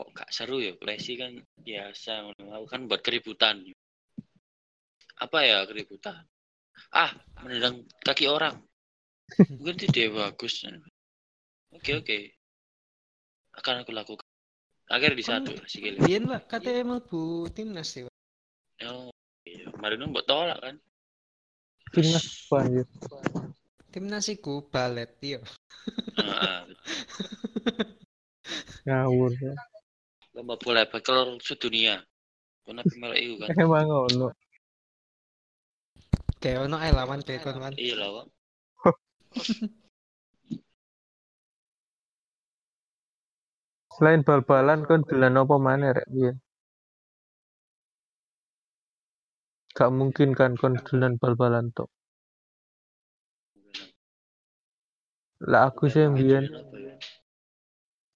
kok 0.00 0.16
gak 0.16 0.30
seru 0.32 0.64
ya 0.64 0.72
klasi 0.80 1.20
kan 1.20 1.36
biasa. 1.60 2.32
Aku 2.32 2.64
kan 2.64 2.88
buat 2.88 3.04
keributan. 3.04 3.60
Apa 5.20 5.44
ya 5.44 5.68
keributan? 5.68 6.24
Ah, 6.88 7.12
menendang 7.44 7.84
kaki 8.00 8.24
orang. 8.32 8.56
Mungkin 9.60 9.76
itu 9.76 9.86
dia 9.92 10.08
bagus. 10.08 10.64
Oke 11.76 12.00
oke. 12.00 12.18
Akan 13.60 13.84
aku 13.84 13.92
lakukan. 13.92 14.24
Akhirnya 14.88 15.20
di 15.20 15.26
satu 15.28 15.52
sih 15.68 15.84
gila. 15.84 16.00
Biyen 16.00 16.24
lah 16.32 16.40
katanya 16.48 16.96
mlebu 16.96 17.52
timnas 17.52 17.92
sih. 17.92 18.08
Oh, 18.88 19.12
iya. 19.44 19.68
Kemarin 19.68 20.08
mbok 20.08 20.24
tolak 20.24 20.58
kan. 20.64 20.80
Timnas 21.92 22.24
apa 22.24 22.56
anjir? 22.64 22.86
Timnas 23.92 24.26
iku 24.32 24.64
balet 24.72 25.12
iya. 25.20 25.44
Heeh. 26.16 26.60
Ngawur. 28.88 29.36
ya. 29.36 29.52
Lomba 30.40 30.56
bola 30.56 30.88
bakal 30.88 31.36
sedunia. 31.44 32.00
Kono 32.64 32.80
melok 32.96 33.18
iku 33.20 33.34
kan. 33.44 33.48
Emang 33.60 33.84
ngono. 33.92 34.32
Kayak 36.40 36.64
ono 36.64 36.80
ae 36.80 36.96
lawan 36.96 37.20
kon 37.20 37.60
wan. 37.60 37.76
Iya 37.76 37.94
lah, 38.00 38.08
Wak. 38.16 38.26
Selain 44.00 44.24
bal-balan 44.24 44.88
kon 44.88 45.04
dolan 45.04 45.36
apa 45.36 45.60
maneh 45.60 45.92
rek 45.92 46.08
piye? 46.08 46.32
Gak 49.76 49.92
mungkin 49.92 50.32
kan 50.32 50.56
kon 50.56 50.80
dolan 50.80 51.20
bal-balan 51.20 51.68
tok. 51.76 51.92
Lah 55.44 55.68
aku 55.68 55.92
sih 55.92 56.08
mbiyen 56.08 56.48
ya? 56.48 56.96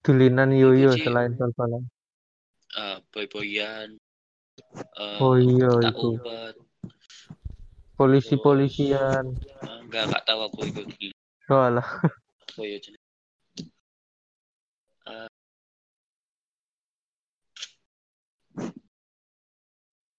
dulinan 0.01 0.57
yoyo 0.57 0.97
sih. 0.97 1.05
selain 1.05 1.37
bal-balan. 1.37 1.85
Ah, 2.75 2.99
boy-boyan. 3.15 3.95
Eh, 4.75 5.19
Oh 5.23 5.39
iya 5.39 5.71
tak 5.79 5.95
itu. 5.95 6.19
ubat. 6.19 6.55
Polisi-polisian. 7.95 9.25
Ah, 9.63 9.79
enggak 9.79 10.11
enggak 10.11 10.25
tahu 10.27 10.41
aku 10.51 10.61
itu 10.67 10.83
Oh 11.51 11.63
alah. 11.63 11.87
ya 12.59 12.79
jenenge. 12.83 13.03
Ah. 15.07 15.31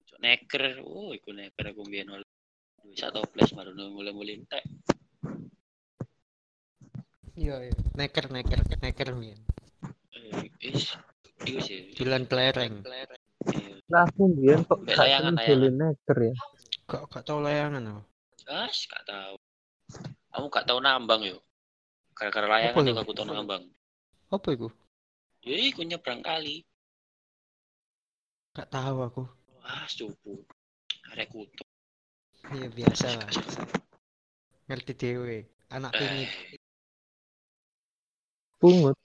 Cok 0.08 0.20
neker, 0.24 0.64
oh 0.88 1.12
iku 1.12 1.36
neker 1.36 1.76
aku 1.76 1.84
mbiyen 1.84 2.16
oleh 2.16 2.28
sak 2.96 3.12
toples 3.12 3.52
marono 3.52 3.92
mulai-mulai 3.92 4.40
entek. 4.40 4.64
Iya 7.36 7.68
iya. 7.68 7.76
Neker 8.00 8.32
neker 8.32 8.60
neker 8.80 9.10
biyen. 9.20 9.40
Eh, 10.16 10.48
is 10.64 10.96
Bulan 12.00 12.24
kelereng. 12.30 12.74
Iya. 13.52 13.76
Nah 13.86 14.02
aku 14.10 14.22
mbiyen 14.34 14.66
kok 14.66 14.82
layangan, 14.88 15.36
neker 15.38 16.18
ya. 16.18 16.34
Kok 16.90 17.04
gak 17.12 17.24
tau 17.28 17.40
layangan 17.44 17.82
apa? 17.86 18.02
Gas, 18.46 18.90
gak 18.90 19.04
tahu. 19.06 19.36
Kamu 20.34 20.46
gak 20.50 20.66
tahu 20.66 20.80
nambang 20.82 21.22
yo. 21.22 21.38
Gara-gara 22.18 22.48
layangan 22.50 22.82
juga 22.82 23.02
aku 23.06 23.14
tahu 23.14 23.28
nambang. 23.30 23.64
Apa 24.34 24.48
iku? 24.58 24.70
Ya 25.46 25.58
iku 25.62 25.86
nyebrang 25.86 26.26
kali. 26.26 26.66
Gak 28.58 28.72
tahu 28.74 28.98
aku. 29.06 29.24
Wah, 29.62 29.86
cupu. 29.94 30.42
Arek 31.14 31.30
kutu. 31.30 31.64
Iya 32.54 32.68
biasa 32.70 33.08
lah. 33.18 33.30
Ngerti 34.66 34.94
dewe. 34.98 35.46
Anak 35.70 35.94
pingit. 35.94 36.30
Eh, 36.30 36.58
Pungut. 38.58 38.98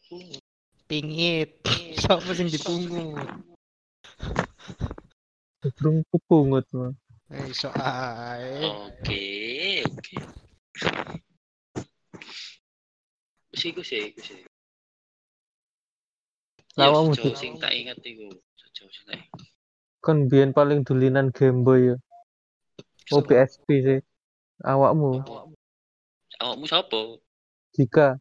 Pingit. 0.91 1.63
Siapa 2.03 2.35
sing 2.35 2.50
dipungut? 2.50 3.15
Burung 5.79 6.03
pungut 6.26 6.67
mah. 6.75 6.91
Eh 7.31 7.47
iso 7.47 7.71
ae. 7.79 8.67
Oke, 8.67 9.23
oke. 9.87 10.17
Wis 13.55 13.63
iku 13.63 13.87
sih, 13.87 14.11
iku 14.11 14.19
sih. 14.19 14.43
Lawamu 16.75 17.15
Dik. 17.15 17.39
sing 17.39 17.55
tak 17.63 17.71
ingat 17.71 18.03
iku. 18.03 18.26
Sejauh 18.59 18.91
sing 18.91 19.05
tak 19.07 19.23
ingat. 19.23 19.47
Kon 20.03 20.26
biyen 20.26 20.50
paling 20.50 20.83
dulinan 20.83 21.31
Game 21.31 21.63
Boy 21.63 21.95
ya. 21.95 21.97
Oh 23.15 23.23
Sopo? 23.23 23.31
PSP 23.31 23.69
sih. 23.79 24.00
Awakmu 24.67 25.23
Awakmu 26.41 26.67
sapa? 26.67 27.21
jika 27.76 28.19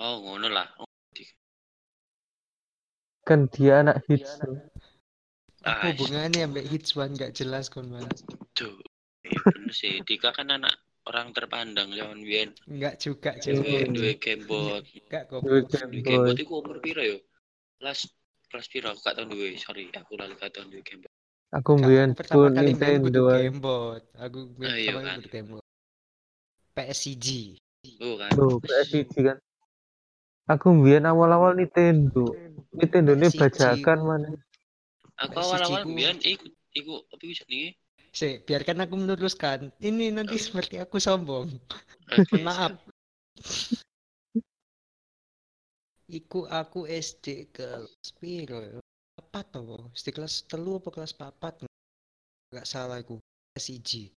Oh, 0.00 0.18
ngono 0.24 0.50
lah. 0.50 0.66
Oh, 3.22 3.26
kan 3.30 3.46
dia 3.54 3.86
anak 3.86 4.02
hits. 4.10 4.34
tuh. 4.42 4.58
Apa 5.62 5.78
Ah, 5.78 5.94
hubungannya 5.94 6.42
ambek 6.42 6.66
hits 6.66 6.98
one 6.98 7.14
gak 7.14 7.38
jelas 7.38 7.70
kon 7.70 7.86
man. 7.86 8.02
Tuh. 8.58 8.82
Iya 9.22 9.38
bener 9.46 9.70
sih. 9.70 10.02
Dika 10.02 10.34
kan 10.34 10.50
anak 10.50 10.74
orang 11.06 11.30
terpandang 11.30 11.94
zaman 11.94 12.18
biyen. 12.26 12.50
Enggak 12.66 12.98
juga 12.98 13.38
cewek. 13.38 13.94
duwe 13.94 14.18
gamebot. 14.18 14.82
Enggak 14.82 15.22
kok. 15.30 15.38
Boy. 15.46 15.62
gamebot 16.02 16.34
iku 16.34 16.66
umur 16.66 16.82
piro 16.82 16.98
yo? 17.06 17.22
Kelas 17.78 18.10
kelas 18.50 18.66
piro 18.66 18.90
aku 18.90 19.00
gak 19.06 19.14
tau 19.22 19.26
duwe. 19.30 19.54
Sorry, 19.54 19.86
aku 19.94 20.18
lali 20.18 20.34
gak 20.34 20.50
tau 20.58 20.66
duwe 20.66 20.82
gamebot. 20.82 21.12
Aku 21.54 21.78
aku 21.78 22.38
kali 22.50 22.74
main 22.74 22.98
Nintendo. 23.06 23.22
gamebot. 23.30 24.02
Aku 24.18 24.38
main 24.58 24.66
Ah, 24.66 24.76
iya 24.82 24.90
pertama 24.90 25.14
kali 25.14 25.22
kan. 25.22 25.30
gamebot. 25.30 25.64
PSCG. 26.74 27.26
Oh 28.02 28.18
kan. 28.18 28.30
Tuh, 28.34 28.58
PS1 28.58 29.14
kan. 29.22 29.38
Aku 30.52 30.68
mbiyen 30.76 31.08
awal-awal 31.08 31.56
Nintendo. 31.56 32.28
Nintendo 32.76 33.10
ini 33.16 33.28
PSG 33.32 33.40
bajakan 33.40 33.98
mana? 34.04 34.28
Aku 35.24 35.32
PSG 35.32 35.40
awal-awal 35.40 35.82
ku- 35.88 35.96
biyen 35.96 36.18
iku 36.20 36.46
iku 36.76 36.92
apa 37.08 37.22
iku 37.24 37.34
jenenge? 37.40 37.70
Si, 38.12 38.28
biarkan 38.44 38.84
aku 38.84 38.94
meluruskan. 39.00 39.72
Ini 39.80 40.12
nanti 40.12 40.36
seperti 40.36 40.76
aku 40.76 41.00
sombong. 41.00 41.48
Oke, 42.12 42.36
Maaf. 42.46 42.76
Iku 46.12 46.44
aku 46.44 46.84
SD 46.84 47.48
kelas 47.56 48.12
piro 48.20 48.60
ya? 48.60 48.76
Papat 49.16 49.56
apa? 49.56 49.88
SD 49.96 50.12
kelas 50.12 50.44
telu 50.44 50.76
apa 50.76 50.92
kelas 50.92 51.16
papat? 51.16 51.64
Gak 52.52 52.68
salah 52.68 53.00
iku. 53.00 53.16
PSIG. 53.56 54.12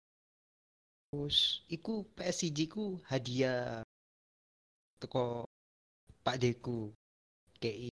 Terus 1.15 1.63
iku 1.71 2.03
PSIG 2.19 2.67
ku 2.67 2.99
hadiah 3.07 3.79
teko 4.99 5.44
Pak 6.25 6.41
Deku. 6.41 6.89
KI 7.61 7.87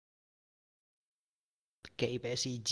KI 1.99 2.17
PSIG. 2.17 2.69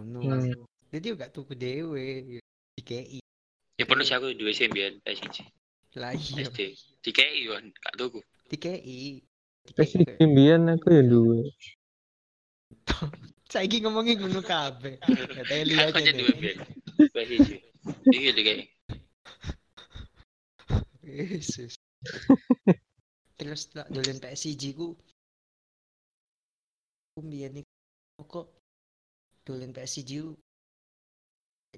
Ngono. 0.00 0.20
Hmm. 0.40 0.64
Jadi 0.90 1.06
gak 1.14 1.30
tuku 1.30 1.52
dewe 1.54 2.40
di 2.74 2.82
KI. 2.82 3.20
Ya 3.78 3.84
perlu 3.86 4.02
sih 4.02 4.16
aku 4.16 4.32
duwe 4.34 4.50
sih 4.50 4.66
biyen 4.66 4.98
PSG. 5.04 5.44
Lah 6.00 6.10
iya, 6.16 6.48
SD. 6.48 6.74
DKI 7.02 7.40
kan, 7.48 7.64
gak 7.70 7.94
tuku. 7.96 8.20
di 8.50 8.56
KI. 8.58 9.00
Di 9.68 9.72
KI 9.76 9.84
PS1 9.86 10.02
kayak- 10.02 10.26
mbiyen 10.26 10.62
aku 10.66 10.86
ya 10.90 11.02
duwe. 11.06 11.38
Saiki 13.52 13.82
ngomongin 13.82 14.18
ngono 14.18 14.40
kabeh. 14.42 14.98
Ya 15.36 15.42
teli 15.46 15.74
aja 15.78 15.90
Aku 15.94 15.98
aja 16.02 16.10
deh. 16.10 16.24
biyen. 16.38 16.56
PSG. 17.14 17.50
Iki 18.10 18.28
DKI. 18.34 18.62
Yesus. 21.06 21.74
Terus 23.40 23.72
tak 23.72 23.88
dolen 23.88 24.20
PSG 24.20 24.76
ku. 24.76 24.92
Ku 27.16 27.18
mbiyen 27.24 27.64
kok 28.20 28.52
dolen 29.48 29.72
PSG 29.72 30.20
ku 30.20 30.36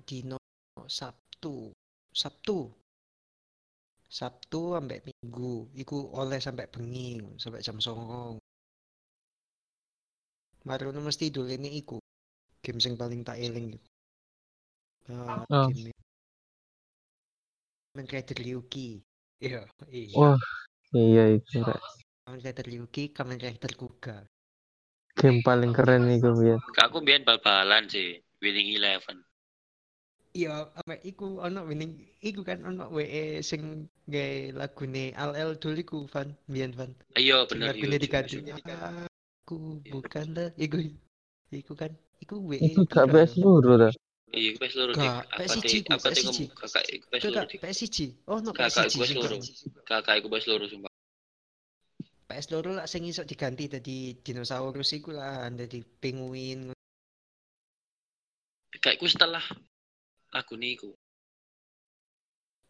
dino 0.03 0.43
Sabtu. 0.91 1.71
Sabtu. 2.11 2.67
Sabtu 4.11 4.75
sampai 4.75 5.07
Minggu. 5.07 5.71
Iku 5.79 6.11
oleh 6.19 6.43
sampai 6.43 6.67
bengi, 6.67 7.23
sampai 7.39 7.63
jam 7.63 7.79
09.00. 7.79 8.43
Marono 10.67 10.99
mesti 10.99 11.31
dolene 11.31 11.71
iku. 11.71 12.03
Game 12.59 12.83
sing 12.83 12.99
paling 12.99 13.23
tak 13.23 13.39
eling 13.39 13.79
iku. 13.79 13.87
Ah, 15.15 15.47
Oh. 15.47 15.71
game 17.95 18.35
Ryuki. 18.43 18.99
Iya, 19.43 19.67
iya. 19.91 20.17
Wah, 20.19 20.39
iya 20.93 21.25
itu 21.37 21.61
rek. 21.61 21.81
Kamen 22.23 22.39
Rider 22.39 22.67
Ryuki, 22.67 23.05
Kamen 23.11 23.39
Rider 23.41 23.73
Kuga. 23.75 24.17
Game 25.13 25.45
paling 25.45 25.77
keren 25.77 26.09
iku 26.09 26.33
biyen. 26.33 26.57
Kak 26.73 26.89
aku 26.89 27.05
biyen 27.05 27.27
bal-balan 27.27 27.85
sih, 27.91 28.17
Winning 28.41 28.73
Eleven. 28.79 29.21
Iya, 30.33 30.73
apa 30.73 30.97
iku 31.05 31.45
ono 31.45 31.69
winning 31.69 31.93
iku 32.25 32.41
kan 32.41 32.65
ono 32.65 32.89
WE 32.89 33.45
sing 33.45 33.85
gawe 34.09 34.57
lagune 34.57 35.13
Al 35.13 35.37
El 35.37 35.61
dulu 35.61 35.77
iku 35.85 35.99
Van, 36.09 36.33
biyen 36.49 36.73
Van. 36.73 36.89
Sing 37.13 37.61
bener 37.61 37.77
lagune 37.77 37.97
yo. 37.97 38.01
diganti. 38.01 38.37
Iya. 38.41 38.57
Aku 39.45 39.85
Iya. 39.85 39.93
bukan 39.93 40.27
dah 40.33 40.49
iku 40.57 40.77
iku 41.53 41.73
kan 41.77 41.93
iku 42.25 42.41
WE. 42.41 42.65
Itu 42.65 42.89
gak 42.89 43.13
piro 43.13 43.61
ya? 43.77 43.91
PS? 44.33 44.41
Iya, 44.41 44.51
PS 44.57 44.75
loro 44.81 44.93
dik. 44.97 45.13
Apa 45.13 45.43
dik? 45.61 45.85
Apa 45.93 46.09
dik 46.09 46.25
kakak 46.57 46.85
iku 46.89 47.05
PS 47.13 47.25
loro 47.29 47.45
dik. 47.45 48.11
Oh, 48.25 48.39
no 48.41 48.51
Kakak. 48.57 48.89
Kakak 49.85 50.15
iku 50.25 50.27
PS 50.33 50.47
loro 50.49 50.65
sumpah. 50.65 50.93
PS 52.33 52.47
loro 52.49 52.71
lah 52.81 52.89
sing 52.89 53.05
iso 53.05 53.29
diganti 53.29 53.69
dadi 53.69 54.17
dinosaurus 54.17 54.97
iku 54.97 55.13
lah, 55.13 55.53
dadi 55.53 55.85
penguin. 55.85 56.73
Kayak 58.81 58.99
ku 58.99 59.07
setelah 59.07 59.45
lagu 60.33 60.57
niku. 60.57 60.97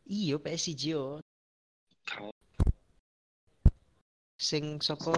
Iya 0.03 0.43
PS1 0.43 0.83
yo. 0.83 1.23
Kau 2.03 2.35
Sing 4.35 4.83
sapa 4.83 5.15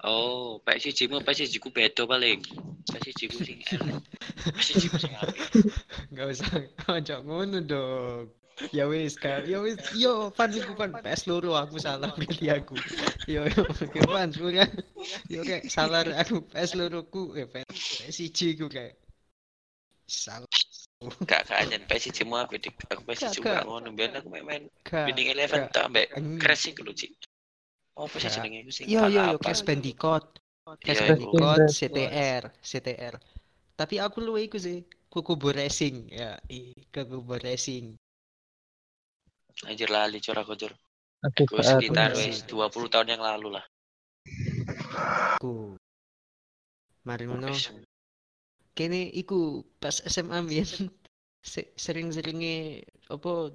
Oh, 0.00 0.58
PSG 0.64 1.12
mu 1.12 1.20
PSG 1.20 1.60
ku 1.60 1.68
beda 1.68 2.08
paling. 2.08 2.40
PSG 2.88 3.20
ku 3.28 3.38
sing 3.44 3.60
elek. 3.68 4.00
PSG 4.56 4.84
ku 4.88 4.98
sing 4.98 5.14
apik. 5.20 5.40
Gak 6.16 6.26
usah 6.32 6.52
ojo 6.88 7.16
ngono 7.28 7.58
dong. 7.60 8.32
Ya 8.70 8.84
wis 8.86 9.16
kan, 9.16 9.42
ya 9.48 9.58
wis, 9.64 9.80
yo 9.96 10.28
fan 10.36 10.52
iku 10.52 10.76
fan 10.76 10.92
PS 10.92 11.24
loro 11.26 11.56
aku 11.56 11.80
salah 11.80 12.12
pilih 12.14 12.52
aku. 12.62 12.76
Yo 13.26 13.48
yo 13.48 13.64
fan 14.06 14.28
sudah. 14.30 14.68
Yo 15.26 15.40
kayak 15.42 15.66
salah 15.72 16.04
aku 16.20 16.44
PS 16.52 16.76
loro 16.78 17.02
ku 17.08 17.32
eh 17.34 17.48
PS 17.48 17.72
PSG 18.06 18.60
ku 18.60 18.68
kayak 18.68 19.00
salah. 20.06 20.46
Gak 21.26 21.48
gak 21.50 21.58
anjen 21.58 21.82
PSG 21.90 22.22
mu 22.28 22.38
apik 22.38 22.62
dik. 22.62 22.76
Aku 22.92 23.02
Gak, 23.08 23.34
gak. 23.40 23.42
gak 23.42 23.64
ngono 23.66 23.88
biar 23.90 24.14
aku 24.14 24.30
main-main 24.30 24.68
Gak. 24.86 25.10
Winning 25.10 25.28
Eleven 25.34 25.66
tak 25.74 25.90
ambek 25.90 26.14
Anjing. 26.14 26.38
Crash 26.38 26.70
iku 26.70 26.86
lho, 26.86 26.94
Cik. 26.94 27.10
Oh, 27.92 28.08
apa 28.08 28.16
sih 28.16 28.32
jenenge 28.32 28.64
iku 28.64 28.70
sing 28.72 28.84
Yo 28.88 29.04
yo 29.04 29.22
yo? 29.32 29.36
Crash 29.36 29.62
Bandicoot. 29.68 30.24
Crash 30.80 31.02
Bandicoot. 31.04 31.60
CTR, 31.68 32.42
CTR. 32.64 33.14
Tapi 33.76 33.94
aku 34.00 34.24
lu 34.24 34.40
iku 34.40 34.56
sih 34.56 34.80
Kukubo 35.12 35.52
Racing 35.52 36.08
ya, 36.08 36.40
i 36.48 36.72
Kukubo 36.88 37.36
Racing. 37.36 37.92
Anjir 39.68 39.92
lali 39.92 40.18
cur 40.24 40.36
aku 40.40 40.56
cur. 40.56 40.72
Gue 41.22 41.60
saat 41.60 41.84
sekitar 41.84 42.16
wis 42.16 42.48
20 42.48 42.88
tahun 42.88 43.08
yang 43.12 43.22
lalu 43.22 43.60
lah. 43.60 43.64
Ku. 45.36 45.76
Mari 47.04 47.28
ngono. 47.28 47.52
Kene 48.72 49.12
iku 49.12 49.60
pas 49.76 50.00
SMA 50.08 50.40
mbiyen 50.40 50.64
se- 51.52 51.76
sering-seringe 51.76 52.88
apa 53.12 53.52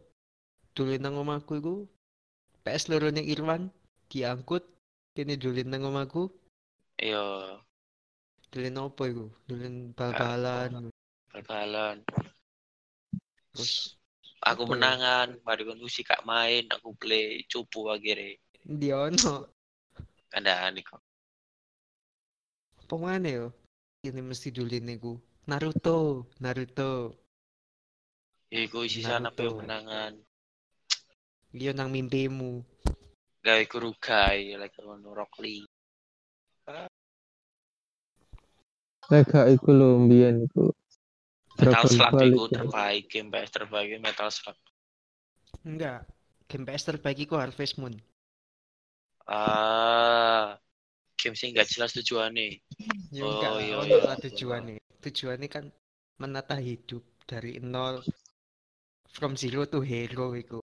dolen 0.77 1.01
nang 1.01 1.17
omahku 1.17 1.57
iku 1.57 1.75
PS 2.61 2.93
loro 2.93 3.09
ning 3.09 3.25
Irwan 3.25 3.73
diangkut 4.11 4.63
kene 5.15 5.35
dolen 5.35 5.67
nang 5.71 5.87
omahku. 5.87 6.29
Iya, 6.97 7.61
dolen 8.49 8.77
apa 8.81 9.03
iku? 9.05 9.25
Dolen 9.45 9.93
bal-balan. 9.93 10.89
Bal-balan. 11.33 12.01
terus 13.53 13.97
Aku 14.45 14.69
Apa 14.69 14.77
menangan, 14.77 15.27
mari 15.41 15.65
kon 15.65 15.81
si 15.89 16.05
kak 16.05 16.21
main, 16.21 16.69
aku 16.69 16.93
play 16.93 17.41
cupu 17.49 17.89
akhirnya. 17.89 18.37
ndi 18.69 18.93
ono? 18.93 19.49
Kandaan 20.29 20.77
iku. 20.77 20.95
apa 22.87 22.95
maneh 22.95 23.33
yo? 23.43 23.47
Ini 24.07 24.23
mesti 24.23 24.53
dolen 24.53 24.87
iku 24.87 25.19
Naruto 25.49 26.31
Naruto. 26.39 27.17
Iku 28.47 28.87
isi 28.87 29.03
sana 29.03 29.33
menangan. 29.35 30.15
iya 31.51 31.71
nang 31.75 31.91
mimpimu 31.91 32.63
Gawe 33.43 33.63
kurugai, 33.69 34.57
like 34.59 34.75
ngono 34.81 35.13
Rock 35.15 35.39
Lee. 35.39 35.63
Lega 39.07 39.47
iku 39.47 39.69
lho 39.71 39.89
mbiyen 40.03 40.43
iku. 40.45 40.67
Metal 41.57 41.85
Slug 41.87 42.13
iku 42.21 42.27
iku. 42.27 42.43
terbaik, 42.51 43.03
game 43.09 43.29
PS 43.33 43.49
terbaik 43.55 43.87
Metal 44.03 44.29
Slug. 44.29 44.57
enggak 45.63 46.05
game 46.45 46.63
PS 46.67 46.83
terbaik 46.91 47.17
iku 47.23 47.39
Harvest 47.39 47.79
Moon 47.81 47.95
Ah, 49.27 50.55
game 51.19 51.35
sing 51.35 51.51
gak 51.51 51.67
jelas 51.67 51.91
tujuannya. 51.91 52.63
Ya 53.11 53.23
Oh, 53.27 53.31
enggak 53.35 53.51
iya, 53.59 53.75
iya. 53.83 53.97
lah 54.07 54.15
tujuannya. 54.15 54.79
Tujuannya 55.03 55.49
kan 55.51 55.67
menata 56.15 56.55
hidup 56.55 57.03
dari 57.27 57.59
nol 57.59 57.99
from 59.11 59.35
zero 59.35 59.67
to 59.67 59.83
hero 59.83 60.31
itu. 60.31 60.63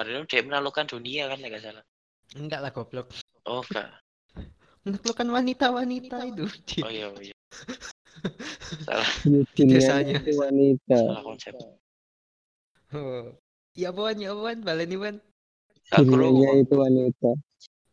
Baru 0.00 0.24
dia 0.24 0.40
menaklukkan 0.40 0.88
dunia 0.88 1.28
kan 1.28 1.44
gak 1.44 1.60
salah. 1.60 1.84
Enggak 2.32 2.64
lah 2.64 2.72
goblok. 2.72 3.12
Oh 3.44 3.60
enggak. 3.68 3.92
Menaklukkan 4.88 5.28
wanita-wanita 5.28 6.16
itu. 6.24 6.48
Oh 6.80 6.88
iya 6.88 7.12
oh, 7.12 7.20
iya. 7.20 7.36
Salah 8.88 9.04
Ya, 9.28 9.44
Desanya. 9.68 10.16
wanita. 10.24 10.96
salah 10.96 11.20
konsep. 11.20 11.52
Oh. 12.96 13.36
Ya 13.76 13.92
apaan, 13.92 14.24
ya 14.24 14.32
apaan, 14.32 14.64
baleni 14.64 14.96
perlu 14.96 16.32
Dunianya 16.32 16.64
itu 16.64 16.74
wanita. 16.80 17.30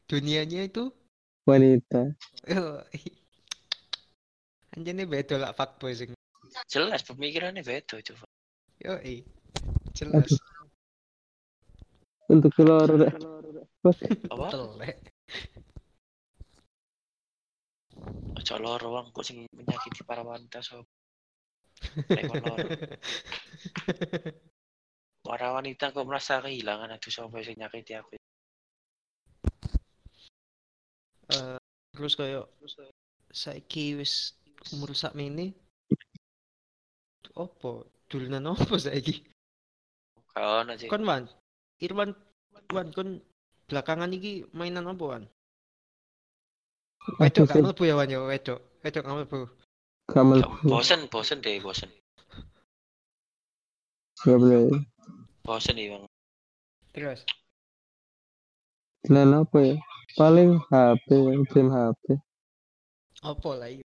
Dunianya 0.08 0.62
itu 0.64 0.84
Wanita. 1.44 2.02
oh, 2.56 2.80
Anjane 4.80 5.04
beda 5.04 5.36
lah 5.44 5.52
fuckboy 5.52 5.92
sing. 5.92 6.16
jelas 6.72 7.04
pemikirannya 7.04 7.68
beda 7.68 8.00
coba. 8.00 8.24
Yo, 8.80 8.96
jelas. 9.92 10.32
Untuk 12.28 12.52
keluar 12.56 12.92
Apa? 12.92 14.48
Ojo 18.38 18.56
loro 18.60 18.88
wong. 18.94 19.08
Kok 19.16 19.24
sing 19.24 19.48
menyakiti 19.56 20.04
para 20.04 20.22
wanita 20.28 20.60
loro. 20.72 20.84
Para 25.28 25.48
wanita 25.56 25.92
kok 25.92 26.08
merasa 26.08 26.40
kehilangan 26.44 26.96
aduh 26.96 27.12
sapa 27.12 27.44
sing 27.44 27.56
nyakiti 27.60 27.96
aku. 27.96 28.16
Eh, 31.28 31.60
terus 31.92 32.16
kayak 32.16 32.48
saiki 33.32 34.00
wis 34.00 34.40
umur 34.72 34.96
sak 34.96 35.16
ini 35.20 35.52
opo? 37.36 37.92
Dolanan 38.08 38.56
opo 38.56 38.80
saiki? 38.80 39.28
Kau 40.32 40.64
ono 40.64 40.76
Irwan 41.78 42.18
wan 42.74 42.90
kon 42.92 43.22
belakangan 43.70 44.12
iki 44.16 44.48
mainan 44.56 44.90
apa 44.90 45.04
wan 45.06 45.24
wedok 47.22 47.48
gak 47.48 47.64
mlebu 47.64 47.84
ya 47.86 47.96
wan 47.96 48.10
ya 48.10 48.20
wedok 48.24 48.60
wedok 48.84 49.04
gak 49.06 49.16
mlebu 49.16 49.40
Kamal 50.08 50.40
Bosen, 50.64 51.04
bosen 51.12 51.44
deh, 51.44 51.60
bosen. 51.60 51.92
Gak 54.24 54.40
boleh. 54.40 54.72
Bosen 55.44 55.76
bang. 55.76 56.04
terus 56.96 57.28
Jalan 59.04 59.44
apa 59.44 59.58
ya? 59.60 59.76
Paling 60.16 60.64
HP, 60.72 61.08
game 61.52 61.72
HP. 61.76 62.04
opo 63.20 63.52
lah 63.60 63.68
iya 63.68 63.84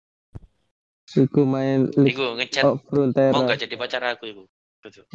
Iku 1.11 1.43
main 1.49 1.89
Iku 1.97 2.37
ngechat 2.37 2.63
of 2.69 2.85
Frontera. 2.87 3.33
mau 3.33 3.49
gak 3.49 3.65
jadi 3.65 3.75
pacar 3.81 4.05
aku 4.05 4.29
iku. 4.29 4.43
Betul. 4.85 5.09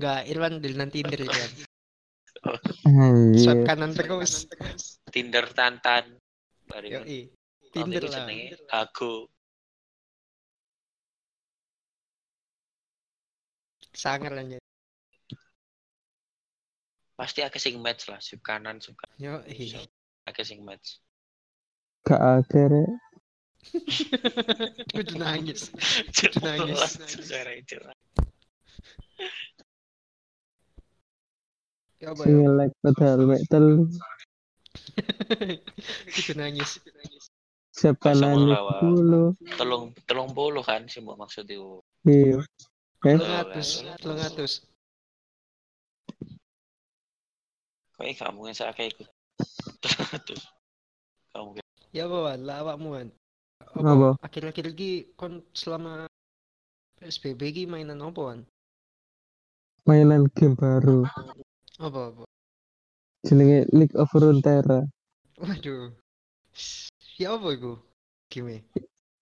Enggak, 0.00 0.20
Irwan 0.26 0.58
dolanan 0.58 0.88
Tinder 0.88 1.20
kan. 1.28 1.50
Anjir. 2.86 3.42
Swipe 3.42 3.62
kanan 3.66 3.92
terus. 3.94 4.46
Tinder 5.10 5.46
tantan. 5.52 6.18
Bari 6.68 6.88
Yo, 6.92 7.00
ngono. 7.02 7.10
i. 7.10 7.20
Tinder 7.72 8.02
Iku 8.04 8.12
lah. 8.12 8.26
Sangar 13.98 14.30
lah 14.30 14.46
ya. 14.46 14.60
Pasti 17.18 17.42
akeh 17.42 17.58
sing 17.58 17.82
match 17.82 18.06
lah, 18.06 18.22
sub 18.22 18.38
kanan, 18.46 18.78
sub 18.78 18.94
kanan. 18.94 19.18
Yo, 19.18 19.34
i. 19.50 19.74
Akeh 20.22 20.46
sing 20.46 20.62
match. 20.62 21.02
Gak 22.06 22.22
akhir 22.22 22.70
Kudu 24.94 25.18
nangis. 25.18 25.68
Kudu 26.16 26.38
nangis. 26.40 26.94
Suara 27.20 27.52
itu. 27.58 27.76
Ya 31.98 32.14
apa 32.14 32.22
Sing 32.22 32.46
ya? 32.46 32.50
like 32.54 32.74
padahal 32.78 33.20
mek 33.26 33.42
telu. 33.50 33.90
Kudu 36.14 36.32
nangis. 36.38 36.78
Siapa 37.74 38.14
nangis 38.14 38.58
dulu? 38.78 39.34
Telung 39.58 39.90
telung 40.06 40.30
puluh 40.30 40.62
kan 40.62 40.86
sih 40.86 41.02
mau 41.02 41.18
maksud 41.18 41.46
itu. 41.50 41.82
Iya. 42.06 42.38
Eh, 43.06 43.18
Telung 43.18 43.34
atus, 43.42 43.68
telung 43.98 44.20
atus. 44.22 44.52
Kok 47.98 48.06
kamu 48.06 48.40
yang 48.46 48.54
saya 48.54 48.70
kayak 48.74 48.94
ikut. 48.94 49.08
Terus 49.82 50.42
kamu 51.34 51.58
kayak 51.58 51.66
Ya 51.88 52.04
apa 52.04 52.18
wan, 52.20 52.40
lah 52.44 52.60
awakmu 52.62 52.88
wan. 52.94 53.08
Apa? 53.74 54.20
Akhir-akhir 54.22 54.76
iki 54.76 55.16
kon 55.16 55.40
selama 55.56 56.06
PSBB 57.00 57.40
iki 57.50 57.62
mainan 57.66 58.04
apa 58.04 58.20
wan? 58.22 58.40
mainan 59.88 60.28
game 60.36 60.52
baru. 60.52 61.08
Apa 61.78 62.10
apa? 62.10 62.24
Jenenge 63.22 63.70
League 63.70 63.94
of 63.94 64.10
Frontera. 64.10 64.82
Waduh. 65.38 65.94
Ya 67.18 67.38
apa 67.38 67.48
iku? 67.54 67.78
Game. 68.30 68.66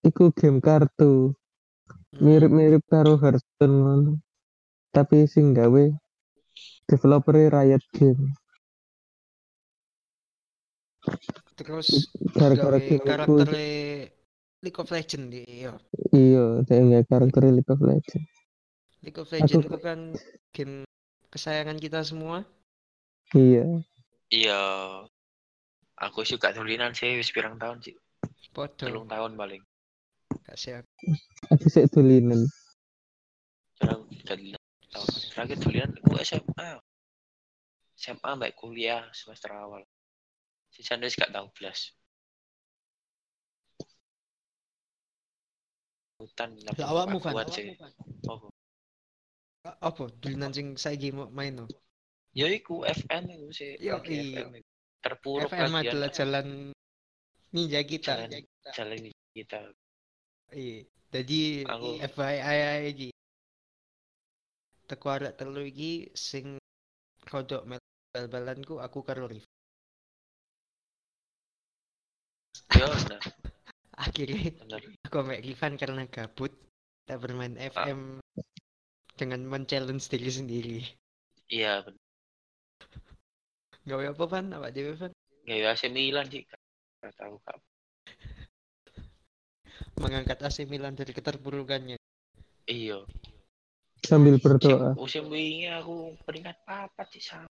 Iku 0.01 0.33
game 0.33 0.65
kartu. 0.65 1.37
Hmm. 2.17 2.25
Mirip-mirip 2.25 2.81
karo 2.89 3.21
Hearthstone 3.21 3.77
ngono. 3.77 4.13
Tapi 4.89 5.29
sing 5.29 5.53
gawe 5.53 5.85
developer 6.89 7.37
Riot 7.37 7.85
Game. 7.93 8.33
Terus 11.57 12.09
Gara-gara 12.33 12.81
karakter 12.81 13.49
League 14.65 14.81
of 14.81 14.89
Legends 14.91 15.31
iya. 15.47 15.77
iya 16.11 16.45
nggak 16.67 17.07
karakter 17.07 17.53
League 17.53 17.69
of 17.69 17.81
Legends. 17.85 18.33
League 19.05 19.21
of 19.21 19.29
Legends 19.31 19.55
Aku- 19.55 19.69
itu 19.69 19.79
kan 19.79 19.99
game 20.57 20.83
kesayangan 21.37 21.77
kita 21.77 22.01
semua. 22.01 22.49
Iya. 23.37 23.85
Iya. 24.33 24.63
Aku 26.01 26.25
suka 26.25 26.57
tulinan 26.57 26.97
sih 26.97 27.13
wis 27.21 27.29
pirang 27.29 27.61
tahun 27.61 27.85
sih. 27.85 27.93
Podo. 28.57 28.73
Telung 28.89 29.05
tahun 29.05 29.37
paling. 29.37 29.61
Gak 30.49 30.57
siap. 30.57 30.85
Aku 31.53 31.69
sik 31.69 31.93
tulinan. 31.93 32.49
Terakhir 35.37 35.61
tulinan 35.61 35.93
aku 36.01 36.17
SMA. 36.25 36.81
SMA 38.01 38.33
baik 38.41 38.57
kuliah 38.57 39.05
semester 39.13 39.53
awal. 39.53 39.85
Sisanya 40.73 41.05
wis 41.05 41.21
gak 41.21 41.37
tahu 41.37 41.53
belas. 41.53 41.93
Hutan 46.17 46.57
Lah 46.65 46.89
awakmu 46.89 47.21
kuat 47.21 47.53
sih. 47.53 47.77
Oh, 48.25 48.49
Apa 49.83 50.11
dolanan 50.23 50.53
sing 50.55 50.77
saiki 50.79 51.11
mau 51.11 51.27
main 51.31 51.65
no? 51.65 51.67
ya 52.37 52.47
iku 52.53 52.85
FN 52.85 53.33
itu. 53.33 53.49
Yo, 53.81 53.97
lagi 53.97 54.13
iya. 54.13 54.45
FM 54.45 54.61
itu. 54.61 54.71
Terpuruk 55.01 55.49
lagi 55.49 55.89
adalah 55.89 56.11
jalan 56.13 56.47
ninja 57.55 57.81
kita. 57.81 58.29
Jalan. 58.29 58.45
jalan 58.77 58.99
kita. 59.33 59.61
Iya. 60.53 60.79
Jadi 61.17 61.41
Aku- 61.65 61.97
FYI 61.97 62.93
iki. 62.93 63.09
Teko 64.87 65.07
arek 65.11 65.35
telu 65.41 65.65
iki 65.65 66.13
sing 66.13 66.61
kodok 67.27 67.67
bal-balanku 68.13 68.79
aku 68.79 69.01
karo 69.03 69.27
Rif. 69.27 69.43
Ya 72.77 72.87
Akhirnya 73.97 74.53
benar. 74.61 74.83
aku 75.09 75.17
Rifan 75.41 75.81
karena 75.81 76.05
gabut 76.05 76.53
tak 77.09 77.17
bermain 77.25 77.57
FM 77.57 78.21
dengan 79.17 79.41
men-challenge 79.49 80.13
diri 80.13 80.31
sendiri. 80.31 80.79
Iya 81.49 81.83
benar. 81.83 82.05
Gawe 83.87 84.05
apa 84.13 84.25
Van? 84.29 84.47
Apa 84.53 84.69
dewe 84.75 84.93
Van? 84.99 85.13
Ya 85.47 85.73
AC 85.73 85.89
Milan 85.89 86.27
sih. 86.29 86.45
Gak 87.01 87.15
tahu 87.17 87.39
kak. 87.47 87.59
Mengangkat 89.97 90.43
AC 90.43 90.69
Milan 90.69 90.99
dari 90.99 91.17
keterpurukannya. 91.17 91.97
Iya. 92.67 93.07
Sambil 94.05 94.37
berdoa. 94.39 94.93
musim 94.95 95.27
wingi 95.33 95.67
aku 95.73 96.15
peringkat 96.27 96.59
papat 96.67 97.09
sih 97.17 97.25
sama. 97.25 97.49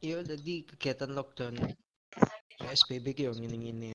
Iya, 0.00 0.24
jadi 0.24 0.64
kegiatan 0.64 1.12
lockdown 1.12 1.60
PSBB 2.56 3.12
ki 3.12 3.28
yo 3.28 3.32
ngene-ngene. 3.36 3.92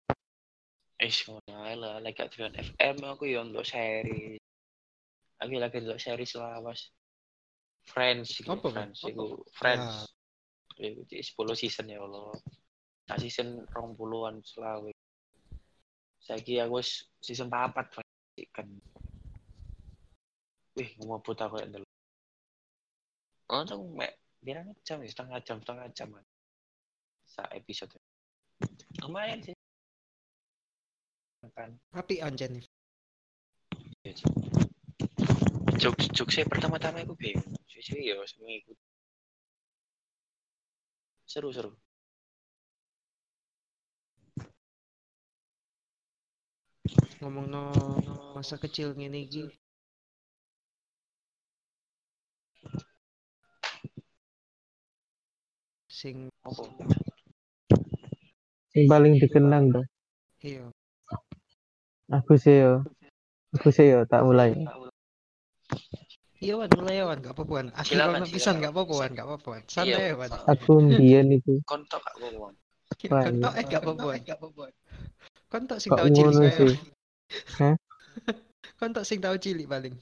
Eh, 1.05 1.13
ae 1.53 1.73
lah. 1.77 2.01
Lagi 2.01 2.17
gak 2.17 2.33
dolan 2.33 2.57
FM 2.57 2.97
aku 3.05 3.29
ya 3.29 3.45
untuk 3.45 3.61
seri. 3.61 4.41
Aku 5.37 5.61
lagi 5.61 5.77
untuk 5.85 6.01
seri 6.01 6.25
selawas. 6.25 6.89
Friends, 7.85 8.41
iku, 8.41 8.57
Apa? 8.57 8.67
Friends, 8.73 8.97
iku 9.05 9.25
Friends. 9.53 10.09
Iku 10.81 11.05
di 11.05 11.21
10 11.21 11.53
season 11.53 11.93
ya 11.93 12.01
Allah. 12.01 12.33
Nah, 13.05 13.17
season 13.21 13.61
20-an 13.69 14.41
selawe. 14.41 14.89
Saiki 16.25 16.57
aku 16.57 16.81
wis 16.81 17.05
season 17.21 17.53
4 17.53 17.69
kan. 18.49 18.67
Wih, 20.75 20.89
ngomong 20.99 21.21
buta 21.21 21.45
aku 21.45 21.61
yang 21.61 21.71
dulu. 21.71 21.87
Oh, 23.53 23.61
tuh 23.61 23.77
mek 23.93 24.17
pirang 24.41 24.73
jam 24.81 24.99
ya, 25.05 25.07
setengah 25.07 25.39
jam, 25.45 25.57
setengah 25.61 25.87
jam. 25.93 26.09
Sa 27.29 27.45
episode. 27.53 27.93
Lumayan 29.05 29.39
sih. 29.45 29.54
Kan. 31.55 31.71
Api 31.95 32.19
anjen 32.19 32.59
nih. 32.59 32.67
Jok 35.79 35.95
jok 36.11 36.29
saya 36.31 36.45
pertama-tama 36.51 36.99
aku 36.99 37.15
bingung. 37.15 37.55
Saya 37.71 37.99
ya 38.03 38.15
semua 38.27 38.51
ikut. 38.51 38.77
Seru 41.23 41.49
seru. 41.55 41.71
Ngomong 47.23 47.47
no 47.47 47.63
masa 48.35 48.59
kecil 48.59 48.91
ngene 48.91 49.23
iki. 49.23 49.47
Sing 55.87 56.27
Apa? 56.43 56.67
Yang 58.75 58.87
paling 58.91 59.13
dikenang 59.15 59.71
dong. 59.71 59.87
iya. 60.43 60.67
Aku 62.13 62.37
sih 62.37 62.61
yo. 62.61 62.85
Aku 63.57 63.73
sih 63.73 63.89
yo 63.89 64.05
tak 64.05 64.21
mulai. 64.21 64.53
Iya 66.37 66.61
Wan, 66.61 66.69
mulai 66.77 67.01
ya, 67.01 67.09
Wan, 67.09 67.17
gak 67.23 67.33
apa-apa 67.33 67.53
Wan. 67.57 67.67
Silakan, 67.81 68.21
ono 68.21 68.27
pisan 68.29 68.61
gak 68.61 68.69
apa-apa 68.75 68.93
Wan, 68.93 69.11
gak 69.17 69.25
apa-apa 69.25 69.47
Wan. 69.49 69.63
Santai 69.65 69.89
Iya. 69.89 70.11
ya 70.11 70.15
Wan. 70.19 70.29
Aku 70.53 70.71
mbiyen 70.83 71.27
iku 71.33 71.53
Kontok 71.65 71.99
kak 72.05 72.13
gue 72.21 72.29
ngomong. 72.29 72.53
Wah, 73.09 73.21
Kontok 73.25 73.53
iya. 73.55 73.61
eh 73.61 73.65
gak 73.65 73.81
apa-apa 73.81 74.05
Wan. 74.05 74.73
Kontok 75.49 75.77
sing 75.81 75.91
tau 75.95 76.09
cilik 76.11 76.51
sih. 76.53 76.73
Hah? 77.57 77.75
Kontok 78.79 79.03
sing 79.07 79.17
tau 79.23 79.33
cilik 79.39 79.65
paling. 79.65 79.95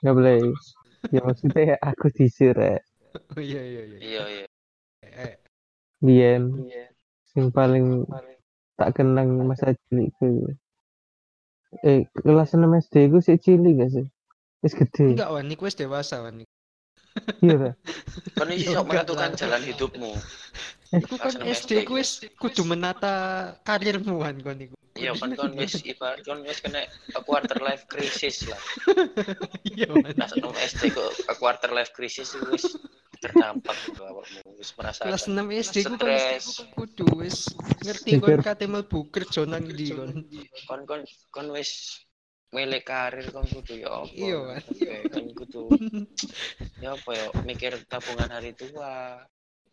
Nggak 0.00 0.14
boleh. 0.16 0.40
Ya 1.12 1.20
maksudnya 1.20 1.76
aku 1.84 2.08
disir 2.14 2.56
ya. 2.56 2.78
Oh 3.36 3.42
iya 3.42 3.60
iya 3.60 3.82
iya. 3.84 3.98
Iya 4.00 4.22
iya. 4.32 4.46
Eh, 5.04 5.34
Biyen 6.00 6.70
sing 7.28 7.52
paling 7.52 8.06
tak 8.80 8.96
kenang 8.96 9.44
masa 9.44 9.76
cilikku. 9.88 10.56
Eh, 11.82 12.06
kelas 12.22 12.54
6 12.54 12.62
SD 12.88 12.94
ku 13.10 13.18
sih 13.18 13.36
cilik 13.36 13.74
gak 13.82 13.90
sih? 13.90 14.06
Wis 14.62 14.74
gede. 14.74 15.12
enggak 15.12 15.30
Wan, 15.34 15.50
iku 15.50 15.66
wis 15.68 15.76
dewasa 15.76 16.22
Wan. 16.22 16.42
Iya 17.40 17.56
ta? 17.56 17.70
Kan 18.36 18.48
ini 18.52 18.68
Ya 18.68 18.80
sok 18.80 18.92
menentukan 18.92 19.32
jalan 19.40 19.62
hidupmu. 19.64 20.12
Iku 20.94 21.14
kan 21.18 21.32
SD 21.42 21.88
ku 21.88 21.98
wis 21.98 22.22
kudu 22.38 22.62
menata 22.64 23.14
karirmu 23.66 24.22
Wan 24.22 24.38
kon 24.40 24.62
iku. 24.62 24.76
Iya 24.96 25.12
kan 25.18 25.34
kon 25.34 25.52
wis 25.58 25.82
ibarat 25.84 26.22
kon 26.24 26.40
wis 26.46 26.62
kena 26.62 26.86
quarter 27.26 27.58
life 27.60 27.84
crisis 27.90 28.46
lah. 28.46 28.60
Iya 29.66 29.90
Wan. 29.90 30.14
Kelas 30.14 30.32
6 30.38 30.70
SD 30.76 30.82
ke 30.94 31.04
quarter 31.36 31.70
life 31.74 31.92
crisis 31.92 32.32
wis 32.52 32.78
terdampak 33.20 33.76
gitu 33.88 34.02
awakmu 34.04 34.45
wis 34.66 34.74
merasakan. 34.74 35.06
Kelas 35.06 35.24
6 35.30 35.62
SD 35.70 35.76
ku 35.86 35.94
kan 35.94 36.18
kudu 36.74 37.06
wis 37.22 37.38
ngerti 37.86 38.18
kon 38.18 38.42
kate 38.42 38.66
mlebu 38.66 38.98
kerja 39.14 39.46
nang 39.46 39.62
ndi 39.62 39.94
kon. 39.94 40.10
kon 40.66 40.80
kon 40.90 41.00
kon 41.30 41.46
wis 41.54 42.02
milik 42.50 42.82
karir 42.90 43.30
kon 43.30 43.46
kudu 43.46 43.78
ya 43.86 44.02
apa 44.02 44.10
Iya. 44.10 44.38
Oke, 44.58 44.94
kon 45.14 45.26
kudu 45.38 45.62
ya 46.82 46.98
apa 46.98 47.10
ya 47.14 47.26
mikir 47.46 47.78
tabungan 47.86 48.26
hari 48.34 48.50
tua 48.58 49.22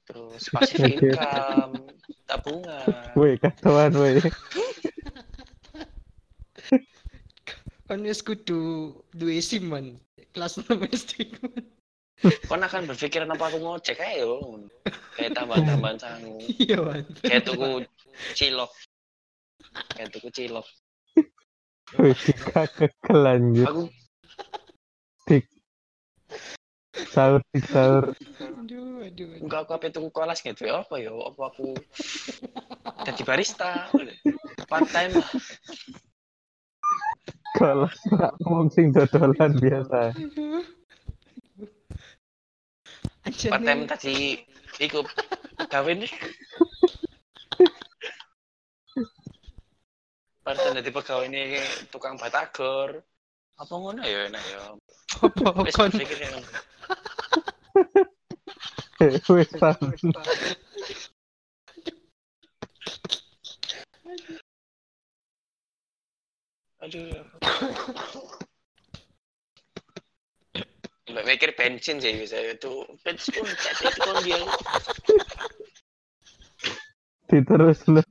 terus 0.05 0.45
Oke. 0.53 0.85
income 0.85 1.89
tabungan 2.29 2.85
Woi, 3.17 3.33
kacauan 3.41 3.93
woi. 3.97 4.21
Kon 7.89 7.99
wis 8.05 8.21
kudu 8.21 8.93
duwe 9.11 9.41
SIM 9.41 9.73
Wan. 9.73 9.97
Kelas 10.33 10.57
6 10.61 10.69
SD 10.93 11.33
ku. 11.33 11.49
Kon 12.47 12.63
akan 12.63 12.87
berpikir 12.87 13.27
apa 13.27 13.43
aku 13.51 13.57
ngocek 13.59 13.99
aja 13.99 14.23
yo 14.23 14.61
kayak 15.13 15.35
tambahan-tambahan 15.35 15.97
sangu 15.99 16.39
Iya 16.57 17.03
kayak 17.23 17.43
tuku 17.43 17.83
cilok 18.33 18.71
kayak 19.95 20.09
tuku 20.13 20.29
cilok 20.31 20.67
Woi, 21.93 22.09
dikakek 22.25 22.95
lanjut. 23.13 23.69
aku 23.69 23.83
Sahur 27.13 27.41
tik 27.53 27.65
sahur. 27.69 28.13
Aduh, 28.13 28.61
aduh, 28.61 29.05
aduh. 29.05 29.27
enggak 29.41 29.59
aku 29.65 29.71
apa 29.77 29.89
tuku 29.93 30.09
kelas 30.13 30.41
gitu 30.41 30.65
ya 30.65 30.81
apa 30.81 30.95
ya 31.01 31.13
apa 31.13 31.41
aku 31.49 31.73
jadi 33.05 33.21
barista 33.25 33.89
part 34.69 34.85
time 34.93 35.13
lah 35.17 35.29
Kalau 37.53 37.85
tak 38.09 38.33
ngomong 38.41 38.73
sing 38.73 38.89
dodolan 38.89 39.53
biasa. 39.61 40.09
Aduh. 40.17 40.65
Time 43.33 43.65
nih. 43.65 43.87
tadi 43.89 44.17
ikut 44.79 45.05
kawin. 45.71 46.05
Nih 46.05 46.13
part 50.43 50.59
time 50.59 50.75
jadi 50.83 50.91
pegawai 50.91 51.25
ini 51.31 51.55
tukang 51.87 52.19
batagor 52.19 52.99
apa 53.55 53.73
ngono 53.73 54.03
ya 54.03 54.27
enak 54.27 54.43
ya? 54.43 54.59
Apa 55.23 55.63
kon? 55.71 55.91
ya. 55.95 56.39
Eh, 59.01 59.17
Sam. 59.55 59.79
aduh 66.83 67.07
mikir 71.21 71.53
bensin 71.53 72.01
sih 72.01 72.17
bisa 72.17 72.41
itu. 72.41 72.81
Bensin 73.05 73.45
itu 73.45 73.99
kan 74.01 74.17
dia. 74.25 74.41
Diterus 77.29 77.85
lu. 77.85 78.01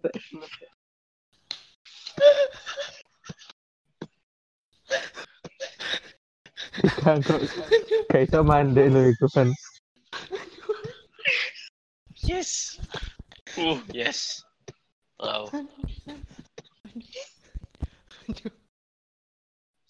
Kagak 7.02 7.42
kayak 8.08 8.30
iso 8.30 8.40
mandek 8.46 8.86
lho 8.94 9.10
iku 9.10 9.26
kan. 9.34 9.50
Yes. 12.22 12.78
Uh, 13.58 13.82
yes. 13.90 14.46
Wow. 15.18 15.50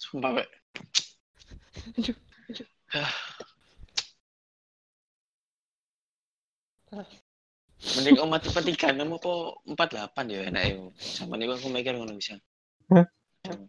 Sumpah, 0.00 0.30
Mbak. 0.32 0.48
Aduh. 2.00 2.16
Mending 7.96 8.20
om 8.20 8.28
mati 8.28 8.52
petikan 8.52 9.00
kamu 9.00 9.16
kok 9.16 9.64
empat 9.64 9.96
delapan 9.96 10.28
ya 10.28 10.44
enak 10.52 10.64
ya. 10.68 10.76
Sama 11.00 11.40
nih 11.40 11.48
aku 11.48 11.72
mikir 11.72 11.96
ngono 11.96 12.12
bisa. 12.12 12.36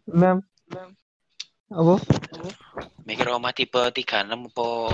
Enam. 0.04 0.44
Apa? 1.72 1.96
Mikir 3.08 3.32
om 3.32 3.40
mati 3.40 3.64
petikan 3.64 4.28
kamu 4.28 4.52
kok 4.52 4.92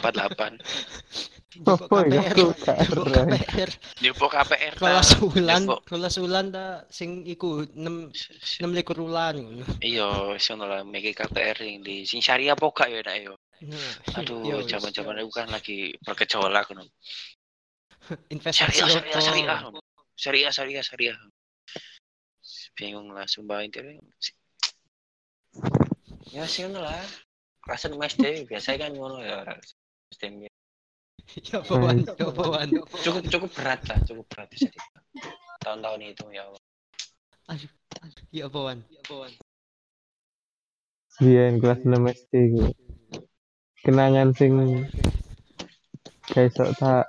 empat 0.00 0.12
delapan. 0.16 0.56
Apa 1.64 2.04
ya? 2.10 2.20
KPR. 2.34 2.54
Karen. 2.60 3.28
KPR. 3.32 3.70
Jupuk 4.02 4.30
KPR. 4.34 4.74
ta. 4.76 4.80
Kelas 4.82 5.10
ulan, 5.22 5.62
Jupuk- 5.64 5.82
kelas 5.88 6.14
ulan 6.20 6.46
ta 6.52 6.66
sing 6.92 7.24
iku 7.24 7.64
6 7.72 8.12
6 8.60 8.70
likur 8.76 9.00
ulan 9.00 9.40
ngono. 9.40 9.64
Iya, 9.80 10.36
sono 10.36 10.68
lah 10.68 10.84
mikir 10.84 11.16
KPR 11.16 11.56
yang 11.64 11.80
di 11.80 12.04
sing 12.04 12.20
syariah 12.20 12.52
apa 12.52 12.66
gak 12.68 12.88
ya 12.92 13.00
enak 13.00 13.16
ya. 13.24 13.32
Nah, 13.56 14.20
Aduh, 14.20 14.44
ya 14.44 14.56
zaman-zaman 14.68 15.16
itu 15.16 15.32
kan 15.32 15.48
lagi 15.48 15.96
bergejolak 16.04 16.68
ngono. 16.68 16.84
investasi 18.34 18.84
Syariah, 18.84 18.84
apa? 18.84 19.20
syariah, 19.20 19.20
syariah. 19.22 19.58
Syariah, 20.16 20.52
syariah, 20.52 20.84
syariah. 20.84 21.18
Bingung 22.76 23.08
lah, 23.16 23.24
sumpah 23.24 23.64
intinya. 23.64 23.96
Ya 26.34 26.44
sih 26.44 26.68
ngono 26.68 26.84
lah. 26.84 27.00
Kelasan 27.64 27.96
Mas 27.98 28.14
D 28.14 28.44
biasa 28.44 28.76
kan 28.76 28.92
ngono 28.92 29.24
ya. 29.24 29.42
Sistemnya. 30.12 30.50
Ya 31.34 31.58
bawan, 31.66 32.06
ya 32.06 32.28
bawan. 32.30 32.68
Cukup 33.02 33.24
cukup 33.26 33.50
berat 33.58 33.82
lah, 33.90 33.98
cukup 34.06 34.24
berat 34.30 34.48
bisa 34.54 34.70
di 34.70 34.78
tahun-tahun 35.66 36.00
itu 36.06 36.24
ya 36.30 36.46
Allah. 36.46 36.62
Ya 38.30 38.46
bawan, 38.46 38.86
ya 38.88 39.02
bawan. 39.10 39.32
Biyen 41.18 41.58
kelas 41.58 41.80
6 41.82 41.96
SD 41.96 42.32
iku. 42.52 42.62
Kenangan 43.82 44.34
sing 44.36 44.52
kayak 46.30 46.52
sok 46.54 46.74
tak 46.78 47.06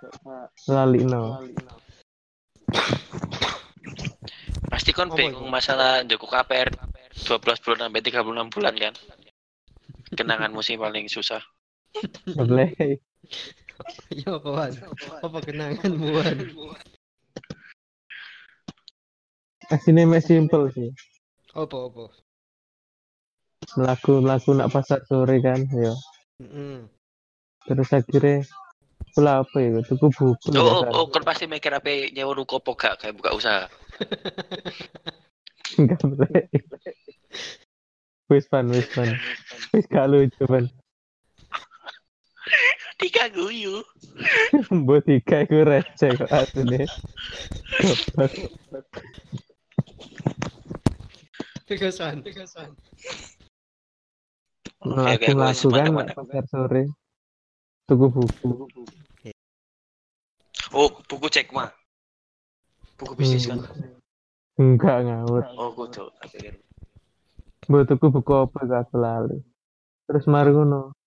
lalikno. 0.69 1.41
Pasti 4.69 4.91
kan 4.93 5.10
Apa 5.10 5.17
bingung 5.17 5.49
masalah 5.49 6.06
Joko 6.06 6.30
KPR 6.30 6.69
12 7.17 7.63
bulan 7.65 7.89
sampai 7.89 8.01
36 8.06 8.53
bulan 8.53 8.73
kan. 8.77 8.93
Kenanganmu 10.13 10.62
sih 10.63 10.80
paling 10.80 11.10
susah. 11.12 11.41
Boleh. 12.38 12.71
Ya 14.26 14.40
bawan. 14.40 14.72
Apa 15.22 15.38
kenangan 15.44 15.92
bawan? 15.98 16.38
Asine 19.68 20.08
mek 20.08 20.24
simple 20.24 20.72
sih. 20.72 20.90
Apa 21.52 21.78
apa? 21.92 22.06
Melaku 23.76 24.24
nak 24.56 24.72
pasar 24.72 25.04
sore 25.06 25.44
kan, 25.44 25.68
ya. 25.76 25.94
Heeh. 26.40 26.88
Terus 27.68 27.90
akhirnya 27.92 28.48
pula 29.12 29.44
apa 29.44 29.58
ya? 29.60 29.84
Tuku 29.84 30.08
buku. 30.13 30.48
Oh, 30.56 30.62
oh, 30.62 30.82
biasa. 30.88 30.96
oh, 30.96 31.06
kan 31.12 31.24
pasti 31.28 31.46
mikir 31.52 31.74
apa 31.76 31.90
nyewa 32.16 32.32
ruko 32.32 32.63
apa 32.63 32.72
gak 32.80 32.96
kayak 33.04 33.16
buka 33.20 33.36
usaha. 33.36 33.66
Enggak 35.82 36.00
boleh. 36.00 36.48
Wis 38.32 38.48
pan, 38.48 38.72
wis 38.72 38.88
pan. 38.96 39.20
Wis 39.76 39.86
gak 39.92 40.08
lucu 40.08 40.44
pan. 40.48 40.72
Tiga 42.98 43.30
guyu. 43.30 43.86
Mbok 44.74 45.06
tiga 45.06 45.46
iku 45.46 45.62
receh 45.62 46.18
kok 46.18 46.34
asline. 46.34 46.90
Tegasan, 51.70 52.26
tegasan. 52.26 52.74
Melaku 54.82 55.30
melaku 55.38 55.68
wis, 55.70 55.78
kan 55.78 55.94
pasar 55.94 56.44
sore. 56.50 56.84
Tuku 57.86 58.06
buku. 58.10 58.50
Oh, 60.74 60.90
buku 61.06 61.28
cek 61.30 61.54
mah. 61.54 61.70
Buku 62.98 63.14
bisnis 63.14 63.46
kan. 63.46 63.62
Enggak 64.58 65.06
ngawur. 65.06 65.46
Oh, 65.54 65.70
kudu. 65.70 66.10
Mbok 67.70 67.84
tuku 67.94 68.06
buku 68.10 68.32
apa 68.34 68.58
gak 68.66 68.90
aku 68.90 68.96
lali. 68.98 69.38
Terus 70.10 70.26
mari 70.26 70.50
ngono. 70.50 70.98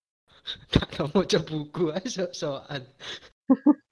Kalau 0.73 1.09
mau 1.13 1.23
coba 1.25 1.45
buku 1.47 1.83
aja 1.93 2.09
sok-sokan. 2.09 2.83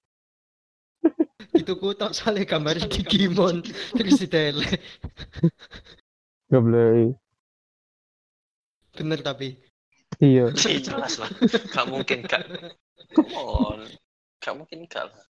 Itu 1.60 1.74
ku 1.80 1.96
tok 1.96 2.14
soalnya 2.14 2.46
gambar 2.46 2.78
Digimon 2.92 3.64
terus 3.96 4.22
di 4.22 4.28
tele. 4.30 4.68
Goblok. 6.52 7.16
Bener 8.98 9.20
tapi. 9.24 9.56
Iya. 10.20 10.52
Iya, 10.52 10.80
jelas 10.84 11.16
lah. 11.22 11.32
Gak 11.72 11.88
mungkin 11.88 12.28
gak. 12.28 12.44
Come 13.16 13.32
on. 13.40 13.80
Gak 14.44 14.56
mungkin 14.60 14.84
gak 14.92 15.08
lah. 15.08 15.24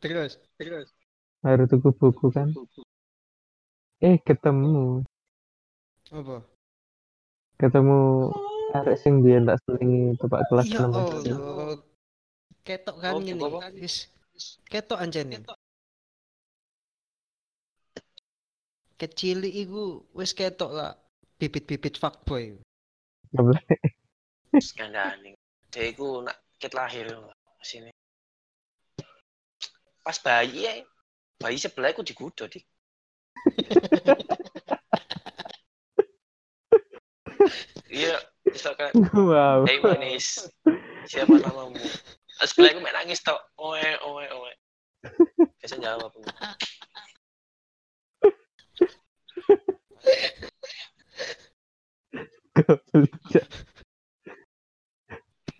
Terus, 0.00 0.40
terus. 0.56 0.88
Harus 1.44 1.68
tuku 1.68 1.92
buku 1.92 2.32
kan. 2.32 2.48
Eh 4.00 4.16
ketemu. 4.24 5.04
Apa? 6.08 6.40
Ketemu 7.60 8.32
arek 8.74 8.98
sing 8.98 9.22
biyen 9.22 9.46
tak 9.46 9.62
selingi 9.64 10.18
tempat 10.18 10.40
kelas 10.50 10.66
Ya 10.66 10.82
6 10.82 10.90
SD. 10.90 11.28
Allah. 11.30 11.78
Ketok 12.64 12.96
kan 12.98 13.12
Oh, 13.14 13.20
ngene. 13.22 13.42
apa? 13.44 13.58
Wis 13.78 13.96
ketok 14.66 14.98
anjene. 14.98 15.36
Kecil 18.96 19.44
iku 19.46 20.02
wis 20.10 20.32
ketok 20.32 20.70
lah 20.72 20.90
bibit-bibit 21.38 21.98
fuckboy. 21.98 22.58
Skandani. 24.58 25.34
Dia 25.70 25.90
itu 25.90 26.22
nak 26.22 26.38
ket 26.62 26.72
lahir 26.72 27.10
loh, 27.10 27.34
sini. 27.60 27.90
Pas 30.04 30.14
bayi 30.22 30.62
ya, 30.62 30.72
bayi 31.38 31.58
sebelah 31.58 31.90
aku 31.90 32.02
digudo 32.02 32.46
dik. 32.46 32.64
Iya, 37.94 38.18
misalkan, 38.54 38.94
Wow. 39.12 39.66
hey 39.66 39.82
manis, 39.82 40.46
siapa 41.10 41.34
namamu? 41.42 41.74
Terus 41.74 42.48
sebelah 42.54 42.70
aku 42.70 42.80
main 42.82 42.94
nangis 42.94 43.20
tok, 43.20 43.38
oe 43.58 43.82
oe 44.06 44.24
oe. 44.30 44.52
Biasa 45.58 45.76
jawab. 45.82 46.14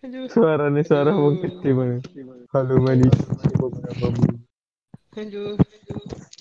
Aduh. 0.05 0.29
Suaranya 0.29 0.83
suara 0.85 1.11
Aduh. 1.11 1.23
wong 1.25 1.37
gede 1.41 1.71
banget. 1.73 2.03
Kalau 2.53 2.77
manis 2.85 3.17
Aduh. 5.15 5.57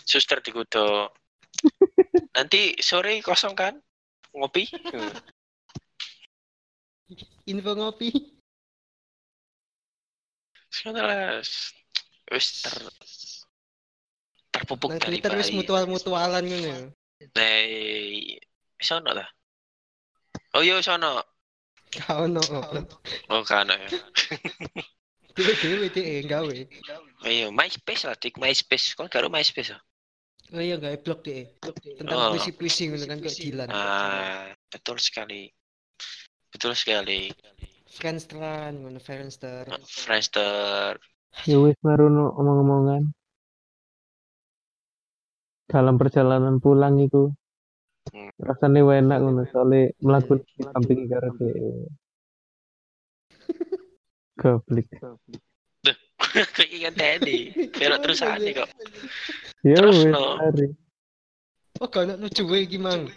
Suster 0.03 0.43
digudo. 0.43 1.09
Nanti 2.35 2.75
sore 2.83 3.21
kosong 3.23 3.55
kan? 3.55 3.79
Ngopi? 4.35 4.67
Info 7.45 7.71
ngopi. 7.75 8.09
Sekarang 10.73 11.41
wis 12.33 12.47
ter 12.65 12.73
terpupuk 14.53 14.89
Nang 14.93 15.01
dari 15.01 15.17
Twitter 15.21 15.33
wis 15.37 15.49
mutual-mutualan 15.53 16.43
ngono. 16.45 16.65
ya. 16.65 16.77
Nei, 17.37 18.37
sono 18.81 19.13
lah. 19.13 19.29
Oh 20.57 20.61
iya 20.65 20.81
sono. 20.81 21.21
Kau 21.93 22.25
no. 22.25 22.41
Oh 23.29 23.41
kan 23.45 23.69
ya. 23.69 23.77
Dewe-dewe 25.33 25.89
dhewe 25.89 26.21
gawe. 26.29 26.57
Iya, 27.25 27.49
MySpace 27.49 28.05
lah, 28.05 28.13
dik 28.13 28.37
MySpace. 28.37 28.93
Kau 28.93 29.09
karo 29.09 29.33
MySpace 29.33 29.73
ya? 29.73 29.79
Oh 30.53 30.61
iya 30.61 30.77
gawe 30.77 30.93
blog 31.01 31.25
deh. 31.25 31.49
Tentang 31.97 32.17
Oh. 32.17 32.29
puisi-puisi 32.37 32.89
ngono 32.89 33.05
kan 33.09 33.17
kok 33.17 33.33
Dilan. 33.33 33.69
Ah, 33.73 34.53
betul 34.69 35.01
sekali. 35.01 35.49
Betul 36.53 36.77
sekali. 36.77 37.33
Friendster, 37.89 38.73
ngono 38.73 39.01
Friendster. 39.01 39.65
Friendster. 39.85 40.97
Ya 41.49 41.57
wis 41.57 41.77
marono 41.81 42.29
omong-omongan. 42.37 43.09
Dalam 45.65 45.97
perjalanan 45.97 46.61
pulang 46.61 47.01
itu 47.01 47.33
Hmm. 48.11 48.35
rasanya 48.35 48.83
enak 48.99 49.17
ngono 49.23 49.47
soalnya 49.47 49.87
melakukan 50.03 50.43
di 50.43 50.59
samping 50.59 51.07
karo 51.07 51.29
dhek. 51.39 51.55
Goblok. 54.35 54.87
Keinginan 56.59 56.93
Teddy. 56.99 57.55
Belok 57.71 57.99
terus 58.03 58.19
ya? 58.19 58.35
kok. 58.51 58.69
Ya 59.63 59.77
Terus, 59.79 59.97
wis. 60.03 60.13
Oh, 61.79 61.87
lucu 62.19 62.43
wae 62.51 62.67
iki, 62.67 62.75
Mang. 62.75 63.07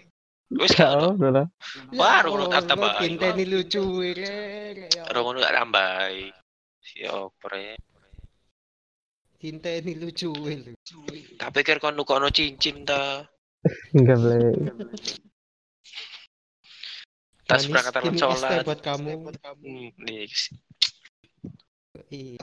Wis 0.47 0.78
gak 0.78 0.94
ono. 0.94 1.51
Ya 1.90 2.22
kata 2.22 2.78
Allah, 2.78 2.94
bae. 2.94 2.99
Tinteni 3.03 3.44
lucu 3.51 3.82
Rek. 3.99 4.94
Ya 4.94 5.03
Ora 5.11 5.18
ngono 5.26 5.42
gak 5.42 5.55
tambahi. 5.59 6.30
Si 6.78 7.03
opre. 7.11 7.74
Tinteni 9.42 9.92
lucu 9.99 10.30
lho. 10.30 10.72
Tak 11.34 11.51
pikir 11.51 11.82
kon 11.82 11.99
nukono 11.99 12.30
cincin 12.30 12.86
ta. 12.86 13.26
Enggak 13.90 14.16
boleh. 14.22 14.55
Tas 17.47 17.66
perangkatan 17.66 18.03
ini 18.11 18.18
sholat. 18.18 18.62
Buat 18.62 18.80
kamu. 18.82 19.11
Hmm, 19.62 19.90
nih, 20.03 20.26
Iya. 22.07 22.38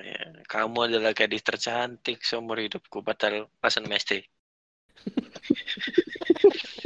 ya, 0.00 0.22
kamu 0.48 0.78
adalah 0.90 1.12
gadis 1.14 1.44
tercantik 1.44 2.24
seumur 2.26 2.58
hidupku 2.58 3.02
padahal 3.02 3.46
pasan 3.62 3.86
mesti. 3.86 4.26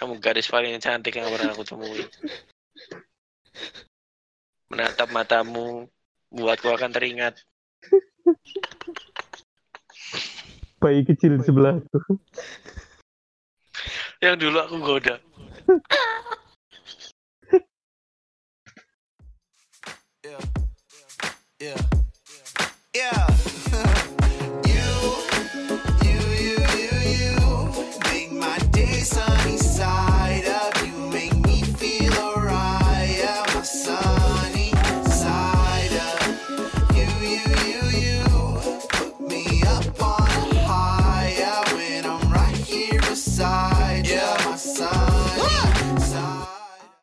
Kamu 0.00 0.18
gadis 0.18 0.50
paling 0.50 0.76
cantik 0.82 1.14
yang 1.14 1.30
pernah 1.30 1.54
aku 1.54 1.62
temui. 1.62 2.02
Menatap 4.72 5.08
matamu 5.14 5.86
buatku 6.32 6.68
akan 6.72 6.90
teringat. 6.90 7.38
Bayi 10.82 11.06
kecil 11.06 11.38
di 11.38 11.46
sebelahku. 11.46 12.18
Yang 14.18 14.36
dulu 14.48 14.58
aku 14.58 14.76
goda. 14.82 15.16
yeah. 22.94 23.31